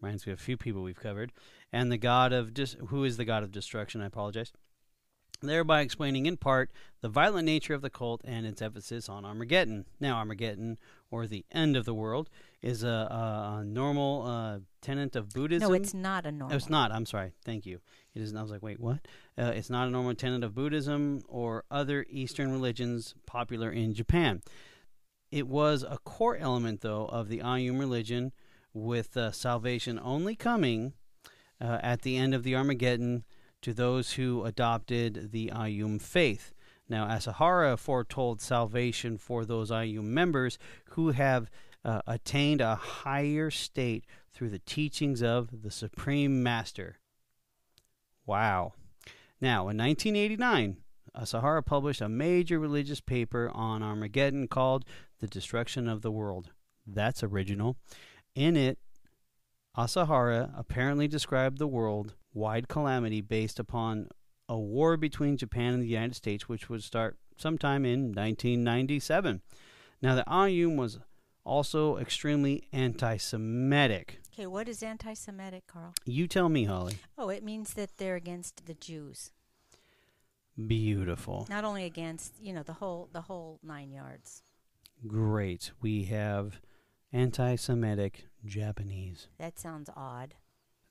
Reminds 0.00 0.26
me 0.26 0.32
of 0.32 0.38
a 0.38 0.42
few 0.42 0.56
people 0.56 0.82
we've 0.82 1.00
covered. 1.00 1.32
And 1.72 1.92
the 1.92 1.98
god 1.98 2.32
of 2.32 2.54
dis- 2.54 2.76
who 2.88 3.04
is 3.04 3.16
the 3.16 3.24
god 3.24 3.42
of 3.42 3.52
destruction? 3.52 4.00
I 4.00 4.06
apologize. 4.06 4.52
Thereby 5.40 5.82
explaining 5.82 6.26
in 6.26 6.36
part 6.36 6.70
the 7.00 7.08
violent 7.08 7.46
nature 7.46 7.72
of 7.72 7.80
the 7.80 7.90
cult 7.90 8.22
and 8.24 8.44
its 8.44 8.60
emphasis 8.60 9.08
on 9.08 9.24
Armageddon. 9.24 9.86
Now, 10.00 10.16
Armageddon, 10.16 10.78
or 11.12 11.28
the 11.28 11.44
end 11.52 11.76
of 11.76 11.84
the 11.84 11.94
world, 11.94 12.28
is 12.60 12.82
a, 12.82 12.88
a, 12.88 13.58
a 13.60 13.64
normal 13.64 14.24
uh, 14.26 14.58
tenet 14.82 15.14
of 15.14 15.30
Buddhism. 15.30 15.68
No, 15.68 15.74
it's 15.74 15.94
not 15.94 16.26
a 16.26 16.32
normal. 16.32 16.54
Oh, 16.54 16.56
it's 16.56 16.68
not. 16.68 16.90
I'm 16.90 17.06
sorry. 17.06 17.32
Thank 17.44 17.66
you. 17.66 17.78
It 18.14 18.22
is. 18.22 18.34
I 18.34 18.42
was 18.42 18.50
like, 18.50 18.64
wait, 18.64 18.80
what? 18.80 18.98
Uh, 19.38 19.52
it's 19.54 19.70
not 19.70 19.86
a 19.86 19.90
normal 19.90 20.14
tenet 20.16 20.42
of 20.42 20.56
Buddhism 20.56 21.22
or 21.28 21.64
other 21.70 22.04
Eastern 22.10 22.50
religions 22.50 23.14
popular 23.24 23.70
in 23.70 23.94
Japan. 23.94 24.42
It 25.30 25.46
was 25.46 25.84
a 25.84 25.98
core 25.98 26.36
element, 26.36 26.80
though, 26.80 27.06
of 27.06 27.28
the 27.28 27.42
Aum 27.42 27.78
religion, 27.78 28.32
with 28.74 29.16
uh, 29.16 29.30
salvation 29.30 30.00
only 30.02 30.34
coming 30.34 30.94
uh, 31.60 31.78
at 31.82 32.02
the 32.02 32.16
end 32.16 32.34
of 32.34 32.42
the 32.42 32.56
Armageddon 32.56 33.24
to 33.62 33.72
those 33.72 34.12
who 34.12 34.44
adopted 34.44 35.32
the 35.32 35.50
Aum 35.52 35.98
faith. 35.98 36.52
Now, 36.88 37.06
Asahara 37.06 37.76
foretold 37.76 38.40
salvation 38.40 39.18
for 39.18 39.44
those 39.44 39.70
Aum 39.70 40.14
members 40.14 40.58
who 40.90 41.10
have 41.10 41.50
uh, 41.84 42.00
attained 42.06 42.60
a 42.60 42.76
higher 42.76 43.50
state 43.50 44.04
through 44.32 44.50
the 44.50 44.58
teachings 44.60 45.22
of 45.22 45.62
the 45.62 45.70
Supreme 45.70 46.42
Master. 46.42 46.98
Wow. 48.26 48.74
Now, 49.40 49.68
in 49.68 49.78
1989, 49.78 50.76
Asahara 51.14 51.62
published 51.64 52.00
a 52.00 52.08
major 52.08 52.58
religious 52.58 53.00
paper 53.00 53.50
on 53.52 53.82
Armageddon 53.82 54.48
called 54.48 54.84
The 55.20 55.26
Destruction 55.26 55.88
of 55.88 56.02
the 56.02 56.10
World. 56.10 56.50
That's 56.86 57.22
original. 57.22 57.76
In 58.34 58.56
it, 58.56 58.78
Asahara 59.76 60.52
apparently 60.56 61.08
described 61.08 61.58
the 61.58 61.66
world 61.66 62.14
wide 62.38 62.68
calamity 62.68 63.20
based 63.20 63.58
upon 63.58 64.08
a 64.48 64.56
war 64.58 64.96
between 64.96 65.36
Japan 65.36 65.74
and 65.74 65.82
the 65.82 65.88
United 65.88 66.14
States, 66.14 66.48
which 66.48 66.70
would 66.70 66.82
start 66.82 67.18
sometime 67.36 67.84
in 67.84 68.12
1997. 68.12 69.42
Now, 70.00 70.14
the 70.14 70.24
Aum 70.30 70.76
was 70.76 70.98
also 71.44 71.96
extremely 71.96 72.68
anti 72.72 73.16
Semitic. 73.16 74.20
Okay, 74.32 74.46
what 74.46 74.68
is 74.68 74.82
anti 74.82 75.14
Semitic, 75.14 75.66
Carl? 75.66 75.94
You 76.04 76.28
tell 76.28 76.48
me, 76.48 76.64
Holly. 76.64 76.98
Oh, 77.16 77.28
it 77.28 77.42
means 77.42 77.74
that 77.74 77.96
they're 77.96 78.16
against 78.16 78.66
the 78.66 78.74
Jews. 78.74 79.32
Beautiful. 80.66 81.46
Not 81.48 81.64
only 81.64 81.84
against, 81.84 82.40
you 82.40 82.52
know, 82.52 82.62
the 82.62 82.74
whole 82.74 83.08
the 83.12 83.22
whole 83.22 83.58
nine 83.62 83.90
yards. 83.90 84.42
Great. 85.06 85.72
We 85.80 86.04
have 86.04 86.60
anti 87.12 87.56
Semitic 87.56 88.26
Japanese. 88.44 89.28
That 89.38 89.58
sounds 89.58 89.90
odd. 89.96 90.34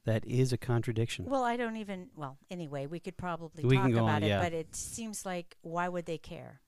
That 0.08 0.26
is 0.26 0.54
a 0.54 0.58
contradiction. 0.58 1.26
Well, 1.26 1.44
I 1.44 1.58
don't 1.58 1.76
even. 1.76 2.08
Well, 2.16 2.38
anyway, 2.50 2.86
we 2.86 3.00
could 3.00 3.18
probably 3.18 3.66
We 3.66 3.76
talk 3.76 3.92
about 3.92 4.04
on, 4.10 4.24
it, 4.24 4.28
yeah. 4.30 4.42
but 4.42 4.54
it 4.54 4.74
seems 4.74 5.26
like 5.26 5.58
why 5.62 5.90
would 5.90 6.06
they 6.06 6.18
care? 6.18 6.62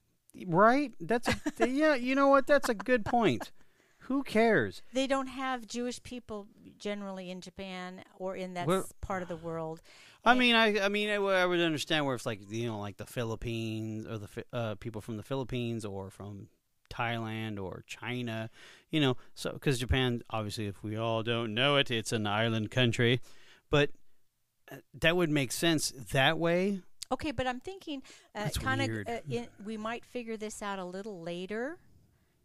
Right? 0.46 0.92
That's 1.00 1.30
a 1.62 1.68
yeah, 1.70 1.96
you 1.96 2.16
know 2.16 2.28
what? 2.28 2.48
That's 2.48 2.68
a 2.68 2.74
good 2.76 3.06
point. 3.06 3.52
Who 4.10 4.24
cares? 4.24 4.82
They 4.92 5.08
don't 5.08 5.28
have 5.28 5.68
Jewish 5.68 6.04
people 6.04 6.48
generally 6.80 7.30
in 7.32 7.40
Japan 7.40 8.04
or 8.18 8.36
in 8.36 8.56
that 8.56 8.68
Well- 8.68 8.88
part 9.00 9.22
of 9.22 9.30
the 9.30 9.38
world. 9.38 9.82
I 10.26 10.32
And- 10.32 10.40
mean, 10.40 10.56
I 10.56 10.80
I 10.82 10.90
mean, 10.90 11.10
I 11.10 11.46
would 11.46 11.62
understand 11.62 12.06
where 12.06 12.16
it's 12.16 12.26
like 12.26 12.42
you 12.52 12.68
know, 12.68 12.78
like 12.80 12.98
the 12.98 13.06
Philippines 13.06 14.06
or 14.06 14.18
the 14.18 14.30
uh, 14.52 14.76
people 14.76 15.00
from 15.00 15.16
the 15.16 15.24
Philippines 15.24 15.86
or 15.86 16.10
from 16.10 16.50
Thailand 16.90 17.62
or 17.62 17.84
China, 17.88 18.50
you 18.90 19.00
know. 19.00 19.18
So 19.36 19.52
because 19.54 19.80
Japan, 19.80 20.22
obviously, 20.30 20.68
if 20.68 20.84
we 20.84 20.96
all 20.98 21.24
don't 21.24 21.54
know 21.54 21.78
it, 21.78 21.92
it's 21.92 22.12
an 22.12 22.28
island 22.28 22.72
country, 22.72 23.22
but 23.70 23.92
uh, 24.72 24.78
that 25.00 25.16
would 25.16 25.30
make 25.30 25.52
sense 25.52 25.92
that 26.12 26.38
way. 26.38 26.82
Okay, 27.12 27.32
but 27.32 27.48
I'm 27.48 27.60
thinking 27.60 28.04
uh, 28.36 28.50
kind 28.50 28.82
of 28.82 29.08
uh, 29.08 29.42
we 29.66 29.78
might 29.78 30.06
figure 30.06 30.38
this 30.38 30.62
out 30.62 30.78
a 30.78 30.86
little 30.86 31.22
later 31.22 31.78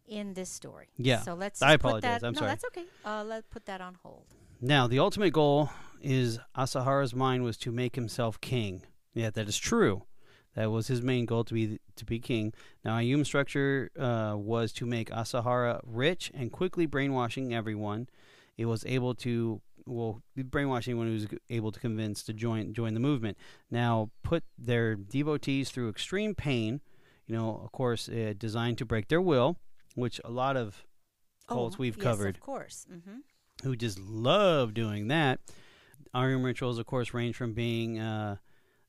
in 0.07 0.33
this 0.33 0.49
story. 0.49 0.87
Yeah, 0.97 1.21
So 1.21 1.33
let's. 1.33 1.61
I 1.61 1.73
apologize. 1.73 2.21
That, 2.21 2.27
I'm 2.27 2.33
no, 2.33 2.39
sorry. 2.39 2.51
that's 2.51 2.65
okay. 2.65 2.85
Uh, 3.03 3.23
let's 3.23 3.47
put 3.49 3.65
that 3.65 3.81
on 3.81 3.97
hold. 4.03 4.25
Now, 4.61 4.87
the 4.87 4.99
ultimate 4.99 5.33
goal 5.33 5.69
is 6.01 6.39
Asahara's 6.57 7.13
mind 7.13 7.43
was 7.43 7.57
to 7.57 7.71
make 7.71 7.95
himself 7.95 8.39
king. 8.41 8.83
Yeah, 9.13 9.29
that 9.31 9.47
is 9.47 9.57
true. 9.57 10.03
That 10.55 10.71
was 10.71 10.87
his 10.87 11.01
main 11.01 11.25
goal 11.25 11.43
to 11.43 11.53
be 11.53 11.79
to 11.95 12.05
be 12.05 12.19
king. 12.19 12.53
Now, 12.83 12.97
Aum's 12.97 13.27
structure 13.27 13.91
uh, 13.99 14.35
was 14.37 14.71
to 14.73 14.85
make 14.85 15.09
Asahara 15.09 15.81
rich 15.83 16.31
and 16.33 16.51
quickly 16.51 16.85
brainwashing 16.85 17.53
everyone. 17.53 18.07
It 18.57 18.65
was 18.65 18.85
able 18.85 19.15
to 19.15 19.61
well 19.85 20.21
brainwashing 20.35 20.91
anyone 20.91 21.07
who 21.07 21.13
was 21.13 21.27
able 21.49 21.71
to 21.71 21.79
convince 21.79 22.23
to 22.23 22.33
join 22.33 22.73
join 22.73 22.93
the 22.93 22.99
movement. 22.99 23.37
Now, 23.69 24.11
put 24.23 24.43
their 24.57 24.95
devotees 24.95 25.69
through 25.71 25.89
extreme 25.89 26.35
pain. 26.35 26.81
You 27.27 27.35
know, 27.35 27.61
of 27.63 27.71
course, 27.71 28.07
uh, 28.07 28.33
designed 28.37 28.77
to 28.77 28.85
break 28.85 29.07
their 29.07 29.21
will, 29.21 29.57
which 29.95 30.21
a 30.23 30.29
lot 30.29 30.55
of 30.55 30.85
cults 31.47 31.75
oh, 31.75 31.79
we've 31.79 31.97
yes, 31.97 32.03
covered 32.03 32.35
of 32.35 32.41
course. 32.41 32.85
hmm 32.89 33.19
who 33.63 33.75
just 33.75 33.99
love 33.99 34.73
doing 34.73 35.07
that. 35.07 35.39
Aum 36.13 36.43
rituals, 36.43 36.77
of 36.77 36.85
course, 36.85 37.13
range 37.13 37.35
from 37.35 37.53
being 37.53 37.99
uh, 37.99 38.35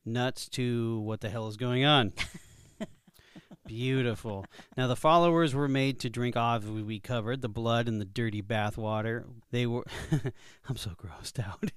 nuts 0.07 0.49
to 0.51 1.01
what 1.01 1.21
the 1.21 1.29
hell 1.29 1.49
is 1.49 1.57
going 1.57 1.85
on. 1.85 2.13
Beautiful. 3.67 4.47
Now, 4.77 4.87
the 4.87 4.97
followers 4.97 5.55
were 5.55 5.69
made 5.69 5.99
to 6.01 6.11
drink, 6.11 6.37
obviously, 6.37 6.83
we 6.83 7.01
covered 7.01 7.43
the 7.43 7.49
blood 7.49 7.89
and 7.89 8.01
the 8.01 8.05
dirty 8.05 8.41
bath 8.41 8.79
water. 8.79 9.27
They 9.51 9.67
were, 9.67 9.85
I'm 10.69 10.77
so 10.77 10.91
grossed 10.91 11.45
out. 11.45 11.73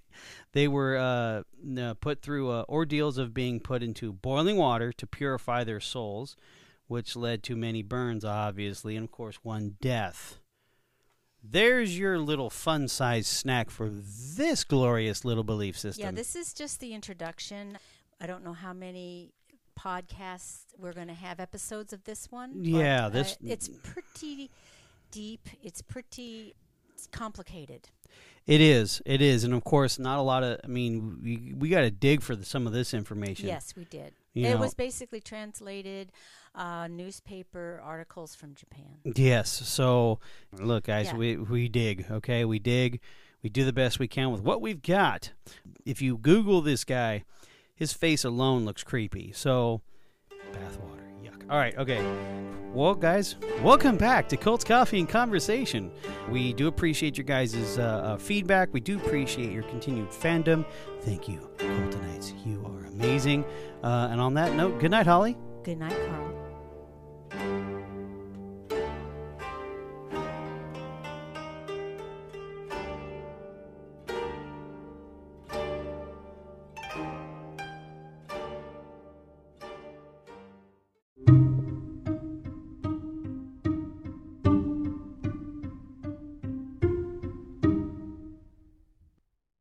They 0.52 0.68
were 0.68 0.98
uh, 0.98 1.94
put 1.96 2.22
through 2.22 2.52
uh, 2.52 2.66
ordeals 2.70 3.18
of 3.18 3.34
being 3.34 3.60
put 3.60 3.82
into 3.82 4.14
boiling 4.14 4.58
water 4.58 4.92
to 4.94 5.08
purify 5.08 5.64
their 5.64 5.80
souls, 5.80 6.36
which 6.88 7.16
led 7.16 7.44
to 7.44 7.56
many 7.56 7.82
burns, 7.82 8.24
obviously, 8.24 8.96
and 8.96 9.06
of 9.06 9.12
course, 9.12 9.40
one 9.44 9.76
death. 9.82 10.40
There's 11.42 11.98
your 11.98 12.20
little 12.20 12.50
fun 12.50 12.88
sized 12.88 13.28
snack 13.28 13.70
for 13.70 13.90
this 13.90 14.64
glorious 14.64 15.24
little 15.24 15.46
belief 15.46 15.78
system. 15.80 16.04
Yeah, 16.04 16.12
this 16.12 16.36
is 16.36 16.54
just 16.54 16.82
the 16.82 16.94
introduction. 16.94 17.78
I 18.22 18.28
don't 18.28 18.44
know 18.44 18.54
how 18.54 18.74
many 18.74 19.32
podcasts 19.80 20.66
we're 20.78 20.94
going 20.94 21.08
to 21.08 21.14
have 21.14 21.40
episodes 21.40 21.94
of 21.94 22.04
this 22.04 22.32
one. 22.32 22.54
but, 22.58 22.66
Yeah, 22.66 23.06
uh, 23.06 23.10
this- 23.10 23.38
it's 23.44 23.70
pretty 23.84 24.50
deep. 25.12 25.48
It's 25.64 25.82
pretty 25.82 26.56
it's 26.94 27.08
complicated. 27.08 27.88
It 28.46 28.60
is. 28.60 29.02
It 29.06 29.22
is. 29.22 29.44
And 29.46 29.54
of 29.54 29.64
course, 29.64 29.98
not 30.00 30.18
a 30.18 30.22
lot 30.22 30.44
of, 30.44 30.60
I 30.64 30.68
mean, 30.68 31.20
we, 31.24 31.54
we 31.58 31.70
got 31.70 31.82
to 31.82 31.92
dig 31.92 32.22
for 32.22 32.36
the, 32.36 32.44
some 32.44 32.68
of 32.68 32.74
this 32.74 32.94
information. 32.94 33.48
Yes, 33.48 33.74
we 33.78 33.86
did. 33.86 34.12
You 34.34 34.48
it 34.48 34.54
know- 34.56 34.60
was 34.60 34.74
basically 34.74 35.22
translated 35.22 36.12
uh, 36.56 36.88
newspaper 36.90 37.80
articles 37.86 38.36
from 38.36 38.54
Japan. 38.56 38.98
Yes. 39.16 39.50
So, 39.50 40.20
look, 40.60 40.86
guys, 40.86 41.06
Yeah. 41.08 41.16
we, 41.16 41.38
we 41.38 41.70
dig, 41.70 42.06
okay? 42.12 42.44
We 42.44 42.60
dig. 42.60 43.00
We 43.44 43.50
do 43.50 43.64
the 43.64 43.72
best 43.72 43.98
we 44.00 44.08
can 44.10 44.32
with 44.32 44.42
what 44.42 44.60
we've 44.62 44.82
got. 44.82 45.32
If 45.86 46.02
you 46.02 46.18
Google 46.18 46.60
this 46.62 46.84
guy, 46.84 47.24
his 47.80 47.94
face 47.94 48.26
alone 48.26 48.66
looks 48.66 48.84
creepy. 48.84 49.32
So, 49.34 49.82
bathwater. 50.52 51.24
Yuck. 51.24 51.50
All 51.50 51.58
right. 51.58 51.76
Okay. 51.78 52.06
Well, 52.74 52.94
guys, 52.94 53.36
welcome 53.64 53.98
back 53.98 54.30
to 54.30 54.38
Cults 54.38 54.64
Coffee 54.64 55.00
and 55.00 55.10
Conversation. 55.10 55.92
We 56.30 56.54
do 56.54 56.68
appreciate 56.68 57.18
your 57.18 57.26
guys' 57.26 57.80
uh, 57.80 57.82
uh, 57.82 58.18
feedback. 58.18 58.72
We 58.74 58.80
do 58.80 58.98
appreciate 58.98 59.52
your 59.52 59.64
continued 59.64 60.10
fandom. 60.10 60.66
Thank 61.02 61.28
you, 61.28 61.50
Cultonites. 61.58 62.34
You 62.46 62.64
are 62.68 62.86
amazing. 62.88 63.44
Uh, 63.82 64.10
and 64.12 64.22
on 64.22 64.36
that 64.36 64.54
note, 64.54 64.80
good 64.80 64.92
night, 64.92 65.08
Holly. 65.08 65.36
Good 65.64 65.80
night, 65.80 65.98
Carl. 66.08 66.39